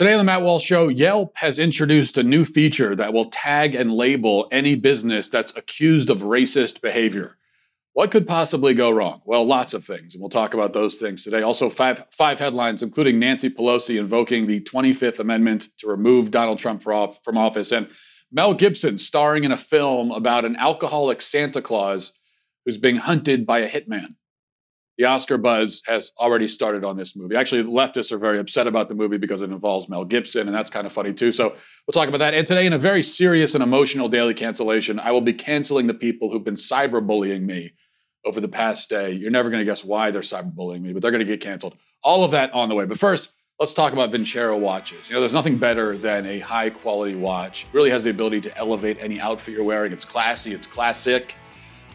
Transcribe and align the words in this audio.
Today 0.00 0.14
on 0.14 0.18
the 0.18 0.24
Matt 0.24 0.40
Walsh 0.40 0.64
Show, 0.64 0.88
Yelp 0.88 1.36
has 1.36 1.58
introduced 1.58 2.16
a 2.16 2.22
new 2.22 2.46
feature 2.46 2.96
that 2.96 3.12
will 3.12 3.26
tag 3.26 3.74
and 3.74 3.92
label 3.92 4.48
any 4.50 4.74
business 4.74 5.28
that's 5.28 5.54
accused 5.54 6.08
of 6.08 6.22
racist 6.22 6.80
behavior. 6.80 7.36
What 7.92 8.10
could 8.10 8.26
possibly 8.26 8.72
go 8.72 8.90
wrong? 8.90 9.20
Well, 9.26 9.44
lots 9.44 9.74
of 9.74 9.84
things, 9.84 10.14
and 10.14 10.22
we'll 10.22 10.30
talk 10.30 10.54
about 10.54 10.72
those 10.72 10.94
things 10.94 11.22
today. 11.22 11.42
Also, 11.42 11.68
five, 11.68 12.06
five 12.12 12.38
headlines, 12.38 12.82
including 12.82 13.18
Nancy 13.18 13.50
Pelosi 13.50 14.00
invoking 14.00 14.46
the 14.46 14.62
25th 14.62 15.18
Amendment 15.18 15.68
to 15.80 15.86
remove 15.86 16.30
Donald 16.30 16.58
Trump 16.58 16.82
from 16.82 17.36
office, 17.36 17.70
and 17.70 17.86
Mel 18.32 18.54
Gibson 18.54 18.96
starring 18.96 19.44
in 19.44 19.52
a 19.52 19.58
film 19.58 20.12
about 20.12 20.46
an 20.46 20.56
alcoholic 20.56 21.20
Santa 21.20 21.60
Claus 21.60 22.18
who's 22.64 22.78
being 22.78 22.96
hunted 22.96 23.44
by 23.44 23.58
a 23.58 23.68
hitman 23.68 24.14
the 25.00 25.06
Oscar 25.06 25.38
buzz 25.38 25.82
has 25.86 26.12
already 26.18 26.46
started 26.46 26.84
on 26.84 26.98
this 26.98 27.16
movie. 27.16 27.34
Actually, 27.34 27.64
leftists 27.64 28.12
are 28.12 28.18
very 28.18 28.38
upset 28.38 28.66
about 28.66 28.90
the 28.90 28.94
movie 28.94 29.16
because 29.16 29.40
it 29.40 29.48
involves 29.48 29.88
Mel 29.88 30.04
Gibson, 30.04 30.46
and 30.46 30.54
that's 30.54 30.68
kind 30.68 30.86
of 30.86 30.92
funny 30.92 31.14
too. 31.14 31.32
So 31.32 31.56
we'll 31.86 31.92
talk 31.94 32.06
about 32.06 32.18
that. 32.18 32.34
And 32.34 32.46
today, 32.46 32.66
in 32.66 32.74
a 32.74 32.78
very 32.78 33.02
serious 33.02 33.54
and 33.54 33.64
emotional 33.64 34.10
daily 34.10 34.34
cancellation, 34.34 34.98
I 34.98 35.12
will 35.12 35.22
be 35.22 35.32
canceling 35.32 35.86
the 35.86 35.94
people 35.94 36.30
who've 36.30 36.44
been 36.44 36.54
cyberbullying 36.54 37.46
me 37.46 37.72
over 38.26 38.42
the 38.42 38.48
past 38.48 38.90
day. 38.90 39.10
You're 39.12 39.30
never 39.30 39.48
going 39.48 39.60
to 39.60 39.64
guess 39.64 39.82
why 39.82 40.10
they're 40.10 40.20
cyberbullying 40.20 40.82
me, 40.82 40.92
but 40.92 41.00
they're 41.00 41.10
going 41.10 41.24
to 41.26 41.32
get 41.32 41.40
canceled. 41.40 41.78
All 42.04 42.22
of 42.22 42.32
that 42.32 42.52
on 42.52 42.68
the 42.68 42.74
way. 42.74 42.84
But 42.84 42.98
first, 42.98 43.30
let's 43.58 43.72
talk 43.72 43.94
about 43.94 44.10
Vincero 44.10 44.60
watches. 44.60 45.08
You 45.08 45.14
know, 45.14 45.20
there's 45.20 45.32
nothing 45.32 45.56
better 45.56 45.96
than 45.96 46.26
a 46.26 46.40
high 46.40 46.68
quality 46.68 47.14
watch. 47.14 47.64
It 47.64 47.72
really 47.72 47.88
has 47.88 48.04
the 48.04 48.10
ability 48.10 48.42
to 48.42 48.58
elevate 48.58 48.98
any 49.00 49.18
outfit 49.18 49.54
you're 49.54 49.64
wearing. 49.64 49.92
It's 49.92 50.04
classy, 50.04 50.52
it's 50.52 50.66
classic 50.66 51.36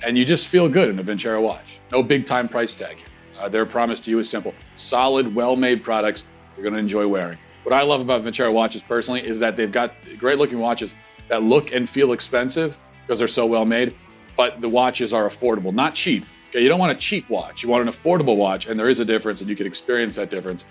and 0.04 0.18
you 0.18 0.26
just 0.26 0.48
feel 0.48 0.68
good 0.68 0.90
in 0.90 1.00
a 1.00 1.04
Vincero 1.04 1.42
watch. 1.42 1.80
No 1.92 2.04
big 2.04 2.26
time 2.26 2.48
price 2.48 2.76
tag 2.76 2.98
here. 2.98 3.06
Uh, 3.40 3.50
their 3.50 3.66
promise 3.66 4.00
to 4.02 4.10
you 4.12 4.20
is 4.20 4.30
simple 4.30 4.54
solid, 4.76 5.34
well 5.34 5.56
made 5.56 5.84
products 5.84 6.26
you're 6.56 6.64
going 6.64 6.74
to 6.74 6.80
enjoy 6.80 7.08
wearing. 7.08 7.38
What 7.64 7.74
I 7.74 7.82
love 7.82 8.02
about 8.02 8.22
Vincero 8.22 8.54
watches 8.54 8.82
personally 8.82 9.26
is 9.26 9.40
that 9.40 9.58
they've 9.58 9.72
got 9.72 9.94
great 10.18 10.38
looking 10.38 10.60
watches 10.60 10.96
that 11.28 11.44
look 11.44 11.74
and 11.74 11.90
feel 11.90 12.12
expensive 12.14 12.78
because 13.02 13.20
they're 13.20 13.28
so 13.28 13.46
well 13.46 13.66
made, 13.66 13.96
but 14.38 14.62
the 14.62 14.70
watches 14.70 15.14
are 15.14 15.28
affordable, 15.28 15.74
not 15.74 15.96
cheap. 15.96 16.26
Okay, 16.50 16.62
you 16.62 16.70
don't 16.70 16.80
want 16.80 16.92
a 16.92 16.96
cheap 16.96 17.30
watch, 17.30 17.64
you 17.64 17.70
want 17.70 17.88
an 17.88 17.94
affordable 17.94 18.38
watch, 18.38 18.68
and 18.68 18.80
there 18.80 18.88
is 18.88 19.00
a 19.00 19.06
difference, 19.06 19.42
and 19.42 19.50
you 19.50 19.56
can 19.56 19.68
experience 19.68 20.16
that 20.16 20.30
difference. 20.30 20.66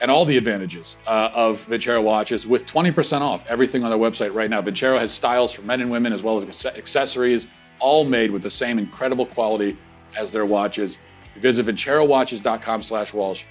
And 0.00 0.10
all 0.10 0.24
the 0.24 0.36
advantages 0.36 0.96
uh, 1.06 1.30
of 1.32 1.64
Vincero 1.68 2.02
watches 2.02 2.44
with 2.44 2.66
20% 2.66 3.20
off 3.20 3.46
everything 3.48 3.84
on 3.84 3.90
their 3.90 3.98
website 3.98 4.34
right 4.34 4.50
now. 4.50 4.60
Vincero 4.60 4.98
has 4.98 5.12
styles 5.12 5.52
for 5.52 5.62
men 5.62 5.80
and 5.80 5.92
women 5.92 6.12
as 6.12 6.24
well 6.24 6.36
as 6.36 6.66
accessories 6.66 7.46
all 7.82 8.04
made 8.04 8.30
with 8.30 8.42
the 8.42 8.50
same 8.50 8.78
incredible 8.78 9.26
quality 9.26 9.76
as 10.16 10.32
their 10.32 10.46
watches. 10.46 10.98
Visit 11.36 11.66
vincerowatches.com 11.66 12.82
slash 12.82 13.12
Walsh. 13.12 13.44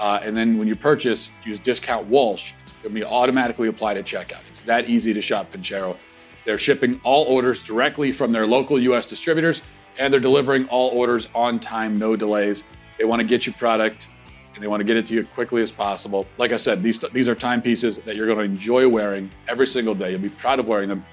Uh, 0.00 0.20
and 0.22 0.34
then 0.36 0.58
when 0.58 0.68
you 0.68 0.76
purchase, 0.76 1.30
use 1.44 1.58
discount 1.58 2.06
Walsh. 2.06 2.52
It's 2.62 2.72
going 2.72 2.94
to 2.94 3.00
be 3.00 3.04
automatically 3.04 3.68
applied 3.68 3.96
at 3.96 4.04
checkout. 4.06 4.40
It's 4.48 4.64
that 4.64 4.88
easy 4.88 5.12
to 5.12 5.20
shop 5.20 5.52
Vincero. 5.52 5.96
They're 6.44 6.58
shipping 6.58 7.00
all 7.04 7.24
orders 7.24 7.62
directly 7.62 8.12
from 8.12 8.32
their 8.32 8.46
local 8.46 8.78
U.S. 8.78 9.06
distributors, 9.06 9.62
and 9.98 10.12
they're 10.12 10.20
delivering 10.20 10.68
all 10.68 10.88
orders 10.90 11.28
on 11.34 11.60
time, 11.60 11.98
no 11.98 12.16
delays. 12.16 12.64
They 12.98 13.04
want 13.04 13.20
to 13.20 13.26
get 13.26 13.46
you 13.46 13.52
product, 13.52 14.08
and 14.54 14.62
they 14.62 14.66
want 14.66 14.80
to 14.80 14.84
get 14.84 14.96
it 14.96 15.06
to 15.06 15.14
you 15.14 15.24
quickly 15.24 15.62
as 15.62 15.70
possible. 15.70 16.26
Like 16.38 16.52
I 16.52 16.56
said, 16.56 16.82
these, 16.82 16.98
these 17.12 17.28
are 17.28 17.34
timepieces 17.34 17.98
that 17.98 18.16
you're 18.16 18.26
going 18.26 18.38
to 18.38 18.44
enjoy 18.44 18.88
wearing 18.88 19.30
every 19.46 19.66
single 19.66 19.94
day. 19.94 20.12
You'll 20.12 20.20
be 20.20 20.30
proud 20.30 20.58
of 20.58 20.66
wearing 20.66 20.88
them. 20.88 21.04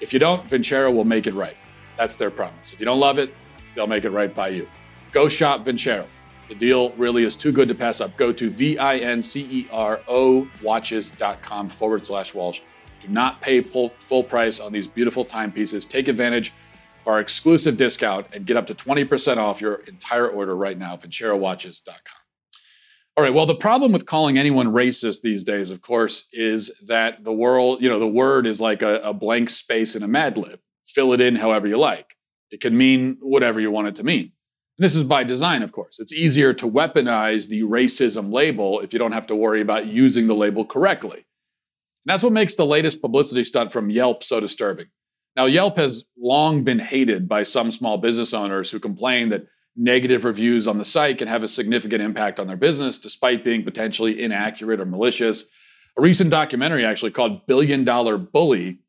If 0.00 0.12
you 0.12 0.18
don't, 0.18 0.48
Vincero 0.48 0.94
will 0.94 1.04
make 1.04 1.26
it 1.26 1.34
right. 1.34 1.56
That's 1.98 2.14
their 2.14 2.30
promise. 2.30 2.72
If 2.72 2.78
you 2.78 2.86
don't 2.86 3.00
love 3.00 3.18
it, 3.18 3.34
they'll 3.74 3.88
make 3.88 4.04
it 4.04 4.10
right 4.10 4.32
by 4.32 4.48
you. 4.48 4.68
Go 5.10 5.28
shop 5.28 5.64
Vincero. 5.64 6.06
The 6.48 6.54
deal 6.54 6.92
really 6.92 7.24
is 7.24 7.36
too 7.36 7.52
good 7.52 7.68
to 7.68 7.74
pass 7.74 8.00
up. 8.00 8.16
Go 8.16 8.32
to 8.32 8.48
V 8.48 8.78
I 8.78 8.96
N 8.98 9.20
C 9.20 9.46
E 9.50 9.68
R 9.70 10.00
O 10.08 10.48
watches.com 10.62 11.68
forward 11.68 12.06
slash 12.06 12.32
Walsh. 12.32 12.60
Do 13.02 13.08
not 13.08 13.42
pay 13.42 13.60
full 13.62 14.22
price 14.24 14.60
on 14.60 14.72
these 14.72 14.86
beautiful 14.86 15.24
timepieces. 15.24 15.84
Take 15.84 16.08
advantage 16.08 16.52
of 17.02 17.08
our 17.08 17.20
exclusive 17.20 17.76
discount 17.76 18.26
and 18.32 18.46
get 18.46 18.56
up 18.56 18.66
to 18.68 18.74
20% 18.74 19.36
off 19.36 19.60
your 19.60 19.74
entire 19.86 20.28
order 20.28 20.56
right 20.56 20.78
now. 20.78 20.96
VinceroWatches.com. 20.96 22.22
All 23.16 23.24
right. 23.24 23.34
Well, 23.34 23.46
the 23.46 23.54
problem 23.54 23.92
with 23.92 24.06
calling 24.06 24.38
anyone 24.38 24.68
racist 24.68 25.22
these 25.22 25.42
days, 25.42 25.70
of 25.72 25.80
course, 25.80 26.26
is 26.32 26.70
that 26.86 27.24
the 27.24 27.32
world, 27.32 27.82
you 27.82 27.88
know, 27.88 27.98
the 27.98 28.06
word 28.06 28.46
is 28.46 28.60
like 28.60 28.80
a, 28.82 29.00
a 29.00 29.12
blank 29.12 29.50
space 29.50 29.96
in 29.96 30.02
a 30.04 30.08
Mad 30.08 30.38
Lib 30.38 30.60
fill 30.88 31.12
it 31.12 31.20
in 31.20 31.36
however 31.36 31.66
you 31.66 31.78
like. 31.78 32.16
It 32.50 32.60
can 32.60 32.76
mean 32.76 33.18
whatever 33.20 33.60
you 33.60 33.70
want 33.70 33.88
it 33.88 33.96
to 33.96 34.04
mean. 34.04 34.32
And 34.78 34.84
this 34.84 34.94
is 34.94 35.04
by 35.04 35.24
design, 35.24 35.62
of 35.62 35.72
course. 35.72 35.98
It's 35.98 36.12
easier 36.12 36.54
to 36.54 36.70
weaponize 36.70 37.48
the 37.48 37.62
racism 37.62 38.32
label 38.32 38.80
if 38.80 38.92
you 38.92 38.98
don't 38.98 39.12
have 39.12 39.26
to 39.26 39.36
worry 39.36 39.60
about 39.60 39.86
using 39.86 40.26
the 40.26 40.34
label 40.34 40.64
correctly. 40.64 41.18
And 41.18 42.14
that's 42.14 42.22
what 42.22 42.32
makes 42.32 42.54
the 42.54 42.66
latest 42.66 43.02
publicity 43.02 43.44
stunt 43.44 43.72
from 43.72 43.90
Yelp 43.90 44.22
so 44.22 44.40
disturbing. 44.40 44.86
Now, 45.36 45.44
Yelp 45.44 45.76
has 45.76 46.06
long 46.18 46.64
been 46.64 46.78
hated 46.78 47.28
by 47.28 47.42
some 47.42 47.70
small 47.70 47.98
business 47.98 48.32
owners 48.32 48.70
who 48.70 48.80
complain 48.80 49.28
that 49.28 49.46
negative 49.76 50.24
reviews 50.24 50.66
on 50.66 50.78
the 50.78 50.84
site 50.84 51.18
can 51.18 51.28
have 51.28 51.44
a 51.44 51.48
significant 51.48 52.02
impact 52.02 52.40
on 52.40 52.46
their 52.46 52.56
business, 52.56 52.98
despite 52.98 53.44
being 53.44 53.62
potentially 53.62 54.20
inaccurate 54.20 54.80
or 54.80 54.86
malicious. 54.86 55.44
A 55.96 56.02
recent 56.02 56.30
documentary, 56.30 56.84
actually 56.84 57.12
called 57.12 57.46
Billion 57.46 57.84
Dollar 57.84 58.18
Bully, 58.18 58.80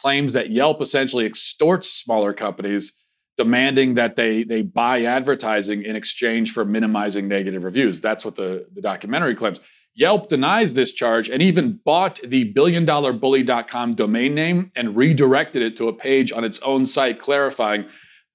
claims 0.00 0.32
that 0.32 0.50
Yelp 0.50 0.80
essentially 0.80 1.26
extorts 1.26 1.90
smaller 1.90 2.32
companies, 2.32 2.92
demanding 3.36 3.94
that 3.94 4.16
they 4.16 4.44
they 4.44 4.62
buy 4.62 5.04
advertising 5.04 5.82
in 5.82 5.96
exchange 5.96 6.52
for 6.52 6.64
minimizing 6.64 7.28
negative 7.28 7.64
reviews. 7.64 8.00
That's 8.00 8.24
what 8.24 8.36
the, 8.36 8.66
the 8.72 8.82
documentary 8.82 9.34
claims. 9.34 9.60
Yelp 9.94 10.28
denies 10.28 10.74
this 10.74 10.92
charge 10.92 11.28
and 11.28 11.42
even 11.42 11.80
bought 11.84 12.20
the 12.22 12.44
billion 12.52 12.84
dollar 12.84 13.12
domain 13.12 14.34
name 14.34 14.70
and 14.76 14.96
redirected 14.96 15.60
it 15.60 15.76
to 15.76 15.88
a 15.88 15.92
page 15.92 16.30
on 16.30 16.44
its 16.44 16.60
own 16.60 16.86
site 16.86 17.18
clarifying 17.18 17.84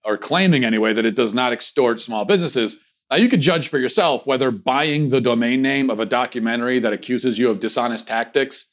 or 0.03 0.17
claiming 0.17 0.65
anyway 0.65 0.91
that 0.91 1.05
it 1.05 1.15
does 1.15 1.33
not 1.33 1.53
extort 1.53 2.01
small 2.01 2.25
businesses. 2.25 2.75
Now 3.09 3.15
you 3.15 3.29
could 3.29 3.39
judge 3.39 3.69
for 3.69 3.79
yourself 3.79 4.27
whether 4.27 4.51
buying 4.51 5.09
the 5.09 5.21
domain 5.21 5.61
name 5.61 5.89
of 5.89 6.01
a 6.01 6.05
documentary 6.05 6.79
that 6.79 6.91
accuses 6.91 7.39
you 7.39 7.49
of 7.49 7.61
dishonest 7.61 8.07
tactics 8.07 8.71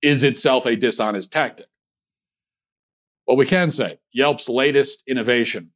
is 0.00 0.22
itself 0.22 0.66
a 0.66 0.76
dishonest 0.76 1.32
tactic. 1.32 1.66
What 3.30 3.38
we 3.38 3.46
can 3.46 3.70
say, 3.70 4.00
Yelp's 4.12 4.48
latest 4.48 5.04
innovation, 5.06 5.70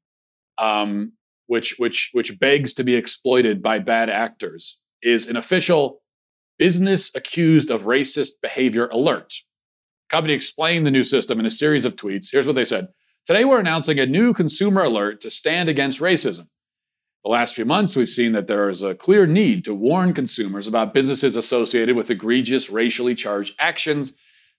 um, 0.58 1.12
which 1.46 1.76
which 1.78 2.10
which 2.12 2.36
begs 2.40 2.74
to 2.74 2.82
be 2.82 2.96
exploited 2.96 3.62
by 3.62 3.78
bad 3.78 4.10
actors, 4.10 4.80
is 5.02 5.28
an 5.28 5.36
official 5.36 6.02
business 6.58 7.12
accused 7.14 7.70
of 7.70 7.82
racist 7.82 8.40
behavior 8.42 8.88
alert. 8.88 9.34
Company 10.08 10.34
explained 10.34 10.84
the 10.84 10.90
new 10.90 11.04
system 11.04 11.38
in 11.38 11.46
a 11.46 11.50
series 11.50 11.84
of 11.84 11.94
tweets. 11.94 12.32
Here's 12.32 12.44
what 12.44 12.56
they 12.56 12.64
said. 12.64 12.88
Today, 13.24 13.44
we're 13.44 13.60
announcing 13.60 14.00
a 14.00 14.06
new 14.06 14.34
consumer 14.34 14.82
alert 14.82 15.20
to 15.20 15.30
stand 15.30 15.68
against 15.68 16.00
racism. 16.00 16.48
The 17.22 17.30
last 17.30 17.54
few 17.54 17.64
months, 17.64 17.94
we've 17.94 18.08
seen 18.08 18.32
that 18.32 18.48
there 18.48 18.68
is 18.68 18.82
a 18.82 18.96
clear 18.96 19.28
need 19.28 19.64
to 19.66 19.74
warn 19.74 20.12
consumers 20.12 20.66
about 20.66 20.92
businesses 20.92 21.36
associated 21.36 21.94
with 21.94 22.10
egregious 22.10 22.68
racially 22.68 23.14
charged 23.14 23.54
actions 23.60 24.12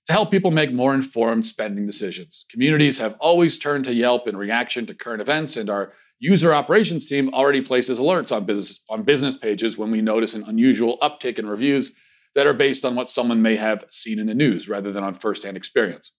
to 0.08 0.14
help 0.14 0.30
people 0.30 0.52
make 0.52 0.72
more 0.72 0.94
informed 0.94 1.46
spending 1.46 1.86
decisions. 1.86 2.46
Communities 2.50 3.00
have 3.00 3.16
always 3.20 3.58
turned 3.58 3.86
to 3.86 3.94
Yelp 3.94 4.28
in 4.28 4.38
reaction 4.38 4.86
to 4.86 4.94
current 4.94 5.22
events, 5.22 5.58
and 5.58 5.70
our 5.70 5.94
user 6.20 6.54
operations 6.54 7.08
team 7.08 7.34
already 7.34 7.62
places 7.62 8.00
alerts 8.00 8.36
on 8.36 8.46
business, 8.46 8.84
on 8.90 9.04
business 9.04 9.36
pages 9.36 9.78
when 9.78 9.92
we 9.92 10.02
notice 10.02 10.34
an 10.34 10.44
unusual 10.44 10.98
uptick 11.02 11.40
in 11.40 11.48
reviews 11.48 11.92
that 12.36 12.46
are 12.46 12.54
based 12.54 12.86
on 12.86 12.96
what 12.96 13.10
someone 13.10 13.42
may 13.42 13.56
have 13.56 13.84
seen 13.90 14.20
in 14.20 14.28
the 14.28 14.36
news 14.36 14.70
rather 14.70 14.92
than 14.92 15.04
on 15.04 15.16
firsthand 15.16 15.58
experience. 15.58 16.12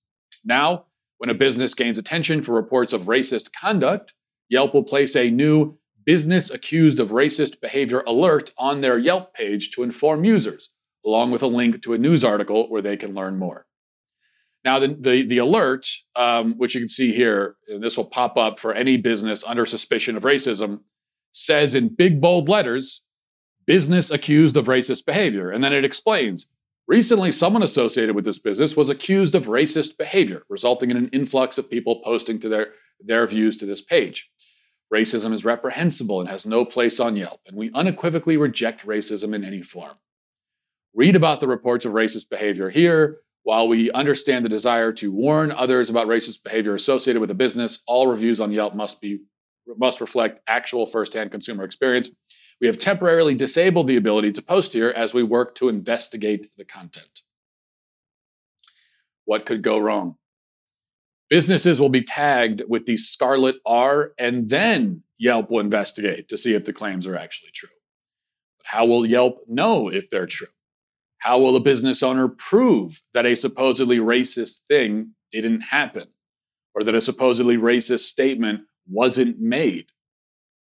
Now, 0.44 0.86
when 1.18 1.30
a 1.30 1.34
business 1.34 1.72
gains 1.74 1.98
attention 1.98 2.42
for 2.42 2.52
reports 2.54 2.92
of 2.92 3.02
racist 3.02 3.50
conduct, 3.52 4.14
Yelp 4.48 4.74
will 4.74 4.82
place 4.82 5.14
a 5.16 5.30
new 5.30 5.78
business 6.04 6.50
accused 6.50 7.00
of 7.00 7.10
racist 7.10 7.60
behavior 7.60 8.02
alert 8.06 8.52
on 8.58 8.80
their 8.80 8.98
Yelp 8.98 9.34
page 9.34 9.70
to 9.72 9.82
inform 9.82 10.24
users, 10.24 10.70
along 11.04 11.30
with 11.30 11.42
a 11.42 11.46
link 11.46 11.82
to 11.82 11.94
a 11.94 11.98
news 11.98 12.22
article 12.22 12.68
where 12.68 12.82
they 12.82 12.96
can 12.96 13.14
learn 13.14 13.38
more. 13.38 13.66
Now, 14.66 14.80
the, 14.80 14.88
the, 14.88 15.22
the 15.22 15.38
alert, 15.38 15.86
um, 16.16 16.54
which 16.58 16.74
you 16.74 16.80
can 16.80 16.88
see 16.88 17.12
here, 17.12 17.54
and 17.68 17.80
this 17.80 17.96
will 17.96 18.04
pop 18.04 18.36
up 18.36 18.58
for 18.58 18.72
any 18.72 18.96
business 18.96 19.44
under 19.46 19.64
suspicion 19.64 20.16
of 20.16 20.24
racism, 20.24 20.80
says 21.30 21.72
in 21.72 21.94
big 21.94 22.20
bold 22.20 22.48
letters, 22.48 23.04
business 23.64 24.10
accused 24.10 24.56
of 24.56 24.66
racist 24.66 25.06
behavior. 25.06 25.52
And 25.52 25.62
then 25.62 25.72
it 25.72 25.84
explains 25.84 26.50
recently, 26.88 27.30
someone 27.30 27.62
associated 27.62 28.16
with 28.16 28.24
this 28.24 28.40
business 28.40 28.76
was 28.76 28.88
accused 28.88 29.36
of 29.36 29.46
racist 29.46 29.96
behavior, 29.96 30.42
resulting 30.48 30.90
in 30.90 30.96
an 30.96 31.10
influx 31.10 31.58
of 31.58 31.70
people 31.70 32.02
posting 32.02 32.40
to 32.40 32.48
their, 32.48 32.72
their 32.98 33.24
views 33.28 33.56
to 33.58 33.66
this 33.66 33.80
page. 33.80 34.28
Racism 34.92 35.32
is 35.32 35.44
reprehensible 35.44 36.18
and 36.18 36.28
has 36.28 36.44
no 36.44 36.64
place 36.64 36.98
on 36.98 37.14
Yelp, 37.14 37.40
and 37.46 37.56
we 37.56 37.70
unequivocally 37.72 38.36
reject 38.36 38.84
racism 38.84 39.32
in 39.32 39.44
any 39.44 39.62
form. 39.62 39.94
Read 40.92 41.14
about 41.14 41.38
the 41.38 41.46
reports 41.46 41.84
of 41.84 41.92
racist 41.92 42.30
behavior 42.30 42.70
here 42.70 43.18
while 43.46 43.68
we 43.68 43.92
understand 43.92 44.44
the 44.44 44.48
desire 44.48 44.92
to 44.92 45.12
warn 45.12 45.52
others 45.52 45.88
about 45.88 46.08
racist 46.08 46.42
behavior 46.42 46.74
associated 46.74 47.20
with 47.20 47.30
a 47.30 47.34
business, 47.34 47.78
all 47.86 48.08
reviews 48.08 48.40
on 48.40 48.50
Yelp 48.50 48.74
must 48.74 49.00
be 49.00 49.20
must 49.78 50.00
reflect 50.00 50.40
actual 50.48 50.84
firsthand 50.84 51.30
consumer 51.30 51.62
experience. 51.62 52.08
We 52.60 52.66
have 52.66 52.76
temporarily 52.76 53.36
disabled 53.36 53.86
the 53.86 53.94
ability 53.94 54.32
to 54.32 54.42
post 54.42 54.72
here 54.72 54.92
as 54.96 55.14
we 55.14 55.22
work 55.22 55.54
to 55.56 55.68
investigate 55.68 56.50
the 56.56 56.64
content. 56.64 57.22
What 59.26 59.46
could 59.46 59.62
go 59.62 59.78
wrong? 59.78 60.16
Businesses 61.30 61.80
will 61.80 61.88
be 61.88 62.02
tagged 62.02 62.64
with 62.68 62.86
the 62.86 62.96
scarlet 62.96 63.56
R, 63.64 64.12
and 64.18 64.48
then 64.48 65.04
Yelp 65.18 65.52
will 65.52 65.60
investigate 65.60 66.28
to 66.30 66.36
see 66.36 66.54
if 66.54 66.64
the 66.64 66.72
claims 66.72 67.06
are 67.06 67.16
actually 67.16 67.52
true. 67.54 67.68
But 68.58 68.66
how 68.66 68.86
will 68.86 69.06
Yelp 69.06 69.44
know 69.46 69.88
if 69.88 70.10
they're 70.10 70.26
true? 70.26 70.48
How 71.18 71.38
will 71.38 71.56
a 71.56 71.60
business 71.60 72.02
owner 72.02 72.28
prove 72.28 73.02
that 73.14 73.26
a 73.26 73.34
supposedly 73.34 73.98
racist 73.98 74.60
thing 74.68 75.12
didn't 75.32 75.62
happen 75.62 76.08
or 76.74 76.84
that 76.84 76.94
a 76.94 77.00
supposedly 77.00 77.56
racist 77.56 78.00
statement 78.00 78.62
wasn't 78.88 79.40
made? 79.40 79.86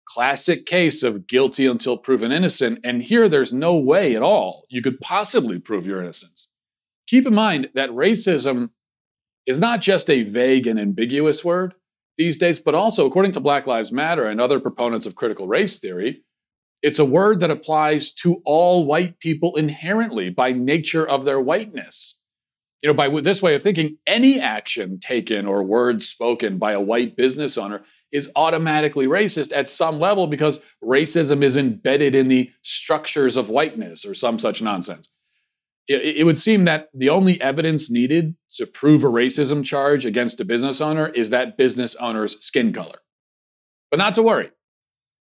Classic 0.07 0.65
case 0.65 1.03
of 1.03 1.27
guilty 1.27 1.65
until 1.65 1.97
proven 1.97 2.31
innocent. 2.31 2.79
And 2.83 3.03
here 3.03 3.27
there's 3.27 3.51
no 3.51 3.75
way 3.77 4.15
at 4.15 4.21
all 4.21 4.65
you 4.69 4.81
could 4.81 4.99
possibly 5.01 5.59
prove 5.59 5.85
your 5.85 6.01
innocence. 6.01 6.47
Keep 7.07 7.25
in 7.25 7.35
mind 7.35 7.69
that 7.73 7.89
racism 7.89 8.69
is 9.45 9.59
not 9.59 9.81
just 9.81 10.09
a 10.09 10.23
vague 10.23 10.67
and 10.67 10.79
ambiguous 10.79 11.43
word 11.43 11.73
these 12.17 12.37
days, 12.37 12.59
but 12.59 12.75
also, 12.75 13.05
according 13.05 13.31
to 13.31 13.39
Black 13.39 13.67
Lives 13.67 13.91
Matter 13.91 14.25
and 14.25 14.41
other 14.41 14.59
proponents 14.59 15.05
of 15.05 15.15
critical 15.15 15.47
race 15.47 15.79
theory, 15.79 16.23
it's 16.81 16.99
a 16.99 17.05
word 17.05 17.39
that 17.39 17.51
applies 17.51 18.11
to 18.13 18.41
all 18.45 18.85
white 18.85 19.19
people 19.19 19.55
inherently 19.55 20.29
by 20.29 20.51
nature 20.51 21.07
of 21.07 21.25
their 21.25 21.39
whiteness. 21.39 22.19
You 22.81 22.89
know, 22.89 22.93
by 22.93 23.09
this 23.21 23.41
way 23.41 23.55
of 23.55 23.63
thinking, 23.63 23.97
any 24.05 24.39
action 24.39 24.99
taken 24.99 25.45
or 25.45 25.63
words 25.63 26.07
spoken 26.07 26.57
by 26.57 26.73
a 26.73 26.81
white 26.81 27.15
business 27.15 27.57
owner 27.57 27.83
is 28.11 28.29
automatically 28.35 29.07
racist 29.07 29.51
at 29.53 29.67
some 29.67 29.99
level 29.99 30.27
because 30.27 30.59
racism 30.83 31.41
is 31.41 31.57
embedded 31.57 32.15
in 32.15 32.27
the 32.27 32.51
structures 32.61 33.35
of 33.35 33.49
whiteness 33.49 34.05
or 34.05 34.13
some 34.13 34.39
such 34.39 34.61
nonsense 34.61 35.09
it, 35.87 36.17
it 36.17 36.23
would 36.25 36.37
seem 36.37 36.65
that 36.65 36.89
the 36.93 37.09
only 37.09 37.39
evidence 37.41 37.89
needed 37.89 38.35
to 38.51 38.65
prove 38.65 39.03
a 39.03 39.07
racism 39.07 39.63
charge 39.63 40.05
against 40.05 40.39
a 40.39 40.45
business 40.45 40.81
owner 40.81 41.07
is 41.09 41.29
that 41.29 41.57
business 41.57 41.95
owner's 41.95 42.43
skin 42.43 42.73
color. 42.73 42.99
But 43.89 43.97
not 43.97 44.13
to 44.15 44.21
worry. 44.21 44.51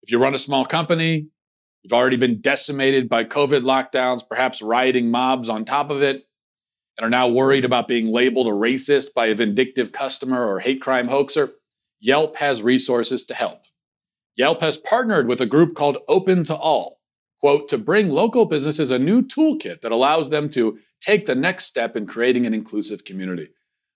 If 0.03 0.11
you 0.11 0.19
run 0.19 0.35
a 0.35 0.39
small 0.39 0.65
company, 0.65 1.29
you've 1.87 1.93
already 1.93 2.17
been 2.17 2.41
decimated 2.41 3.09
by 3.09 3.23
COVID 3.23 3.63
lockdowns, 3.63 4.29
perhaps 4.29 4.61
rioting 4.61 5.09
mobs 5.09 5.49
on 5.49 5.65
top 5.65 5.89
of 5.89 6.03
it, 6.03 6.27
and 6.99 7.07
are 7.07 7.11
now 7.11 7.29
worried 7.29 7.65
about 7.65 7.87
being 7.87 8.09
labeled 8.09 8.49
a 8.49 8.51
racist 8.51 9.15
by 9.15 9.27
a 9.27 9.37
vindictive 9.37 9.93
customer 9.93 10.45
or 10.45 10.59
hate 10.59 10.83
crime 10.83 11.07
hoaxer, 11.07 11.53
Yelp 12.01 12.39
has 12.39 12.61
resources 12.61 13.25
to 13.27 13.35
help. 13.35 13.63
Yelp 14.35 14.63
has 14.63 14.77
partnered 14.77 15.29
with 15.29 15.41
a 15.41 15.47
group 15.47 15.77
called 15.77 15.99
Open 16.09 16.43
to 16.43 16.57
All, 16.57 16.99
quote, 17.41 17.69
to 17.69 17.79
bring 17.79 18.11
local 18.11 18.47
businesses 18.47 18.91
a 18.91 18.99
new 18.99 19.23
toolkit 19.23 19.83
that 19.83 19.93
allows 19.93 20.31
them 20.31 20.49
to 20.51 20.81
take 21.01 21.27
the 21.27 21.37
next 21.37 21.67
step 21.67 21.95
in 21.95 22.05
creating 22.05 22.47
an 22.47 22.55
inclusive 22.55 23.05
community. 23.05 23.51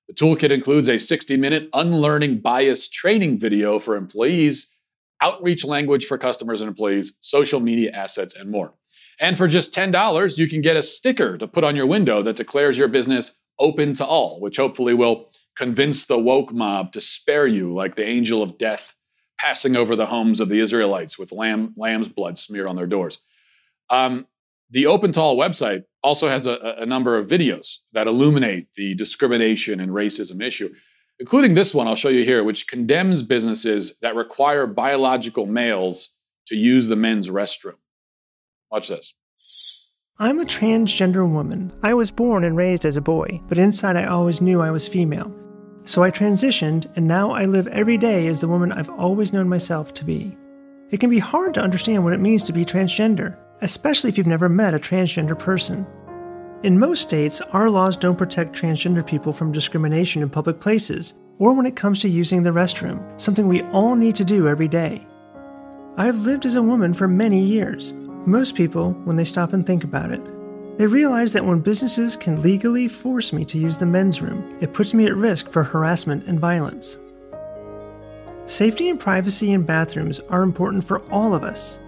The 0.07 0.15
toolkit 0.15 0.53
includes 0.53 0.89
a 0.89 1.01
60 1.01 1.37
minute 1.37 1.69
unlearning 1.75 2.39
bias 2.39 2.89
training 2.89 3.41
video 3.41 3.81
for 3.81 3.97
employees, 3.97 4.70
outreach 5.21 5.65
language 5.65 6.07
for 6.07 6.19
customers 6.19 6.61
and 6.61 6.69
employees, 6.69 7.17
social 7.21 7.61
media 7.61 7.91
assets, 7.93 8.35
and 8.35 8.51
more. 8.51 8.75
And 9.19 9.37
for 9.37 9.47
just 9.47 9.75
$10, 9.75 10.39
you 10.39 10.49
can 10.49 10.63
get 10.63 10.77
a 10.77 10.83
sticker 10.83 11.37
to 11.37 11.47
put 11.47 11.65
on 11.65 11.77
your 11.77 11.87
window 11.87 12.23
that 12.23 12.37
declares 12.37 12.79
your 12.79 12.89
business 12.89 13.39
open 13.59 13.93
to 13.95 14.05
all, 14.05 14.41
which 14.41 14.57
hopefully 14.57 14.95
will 14.95 15.31
convince 15.55 16.07
the 16.07 16.19
woke 16.19 16.53
mob 16.53 16.93
to 16.93 17.01
spare 17.01 17.47
you 17.47 17.75
like 17.75 17.97
the 17.97 18.07
angel 18.07 18.43
of 18.43 18.57
death 18.57 18.95
passing 19.39 19.77
over 19.77 19.95
the 19.95 20.07
homes 20.07 20.41
of 20.41 20.49
the 20.49 20.61
Israelites 20.61 21.19
with 21.19 21.33
lamb, 21.33 21.75
lamb's 21.77 22.09
blood 22.09 22.39
smeared 22.39 22.67
on 22.67 22.77
their 22.77 22.87
doors. 22.87 23.19
Um, 23.89 24.27
the 24.71 24.87
Open 24.87 25.13
to 25.13 25.21
All 25.21 25.37
website 25.37 25.85
also 26.03 26.29
has 26.29 26.47
a, 26.47 26.77
a 26.79 26.87
number 26.87 27.17
of 27.17 27.27
videos 27.27 27.79
that 27.93 28.07
illuminate 28.07 28.69
the 28.77 28.95
discrimination 28.95 29.81
and 29.81 29.91
racism 29.91 30.43
issue, 30.43 30.73
including 31.21 31.55
this 31.55 31.75
one 31.75 31.87
I'll 31.87 31.95
show 31.95 32.09
you 32.09 32.25
here, 32.25 32.43
which 32.43 32.67
condemns 32.67 33.23
businesses 33.23 33.95
that 34.03 34.17
require 34.17 34.67
biological 34.67 35.47
males 35.47 36.17
to 36.47 36.57
use 36.57 36.89
the 36.89 36.97
men's 36.97 37.29
restroom. 37.29 37.77
Watch 38.73 38.89
this. 38.89 39.15
I'm 40.19 40.41
a 40.41 40.45
transgender 40.45 41.31
woman. 41.31 41.73
I 41.83 41.95
was 41.95 42.11
born 42.11 42.45
and 42.45 42.57
raised 42.57 42.85
as 42.85 42.97
a 42.97 43.01
boy, 43.01 43.41
but 43.49 43.59
inside 43.59 43.97
I 43.97 44.07
always 44.07 44.41
knew 44.41 44.61
I 44.61 44.71
was 44.71 44.89
female. 44.89 45.33
So 45.85 46.03
I 46.03 46.11
transitioned, 46.11 46.91
and 46.97 47.07
now 47.07 47.31
I 47.31 47.47
live 47.47 47.67
every 47.69 47.97
day 47.97 48.27
as 48.27 48.41
the 48.41 48.49
woman 48.49 48.73
I've 48.73 48.91
always 48.91 49.33
known 49.33 49.49
myself 49.49 49.95
to 49.95 50.05
be. 50.05 50.37
It 50.91 51.01
can 51.01 51.09
be 51.09 51.21
hard 51.21 51.55
to 51.55 51.63
understand 51.63 52.05
what 52.05 52.13
it 52.13 52.21
means 52.21 52.43
to 52.45 52.53
be 52.53 52.65
transgender 52.65 53.37
especially 53.63 54.09
if 54.09 54.17
you've 54.17 54.27
never 54.27 54.49
met 54.49 54.75
a 54.75 54.79
transgender 54.79 55.39
person. 55.39 55.87
In 56.63 56.79
most 56.79 57.01
states, 57.01 57.41
our 57.53 57.71
laws 57.71 57.97
don't 57.97 58.19
protect 58.19 58.55
transgender 58.55 59.07
people 59.07 59.33
from 59.33 59.51
discrimination 59.51 60.23
in 60.23 60.29
public 60.29 60.61
places 60.61 61.15
or 61.39 61.55
when 61.55 61.65
it 61.65 61.75
comes 61.75 62.01
to 62.01 62.09
using 62.09 62.43
the 62.43 62.51
restroom, 62.51 63.19
something 63.19 63.49
we 63.49 63.63
all 63.73 63.95
need 63.95 64.15
to 64.17 64.25
do 64.27 64.47
every 64.47 64.69
day. 64.69 65.07
I've 65.97 66.19
lived 66.19 66.45
as 66.45 66.57
a 66.57 66.63
woman 66.63 66.93
for 66.93 67.09
many 67.09 67.41
years. 67.41 67.95
Most 68.27 68.55
people, 68.55 68.93
when 69.05 69.17
they 69.17 69.25
stop 69.25 69.55
and 69.55 69.67
think 69.67 69.85
about 69.85 70.13
it, 70.13 70.21
they 70.77 70.87
realize 70.87 71.33
that 71.33 71.47
when 71.47 71.61
businesses 71.61 72.15
can 72.15 72.43
legally 72.43 72.89
force 72.89 73.33
me 73.33 73.47
to 73.47 73.59
use 73.59 73.79
the 73.79 73.87
men's 73.87 74.21
room, 74.21 74.59
it 74.61 74.75
puts 74.75 74.93
me 74.93 75.07
at 75.07 75.17
risk 75.17 75.49
for 75.49 75.65
harassment 75.65 76.27
and 76.27 76.39
violence. 76.39 76.99
Safety 78.45 78.91
and 78.91 79.01
privacy 79.01 79.53
in 79.53 79.63
bathrooms 79.63 80.21
are 80.29 80.43
important 80.43 80.85
for 80.85 81.01
all 81.11 81.35
of 81.35 81.43
us, 81.43 81.81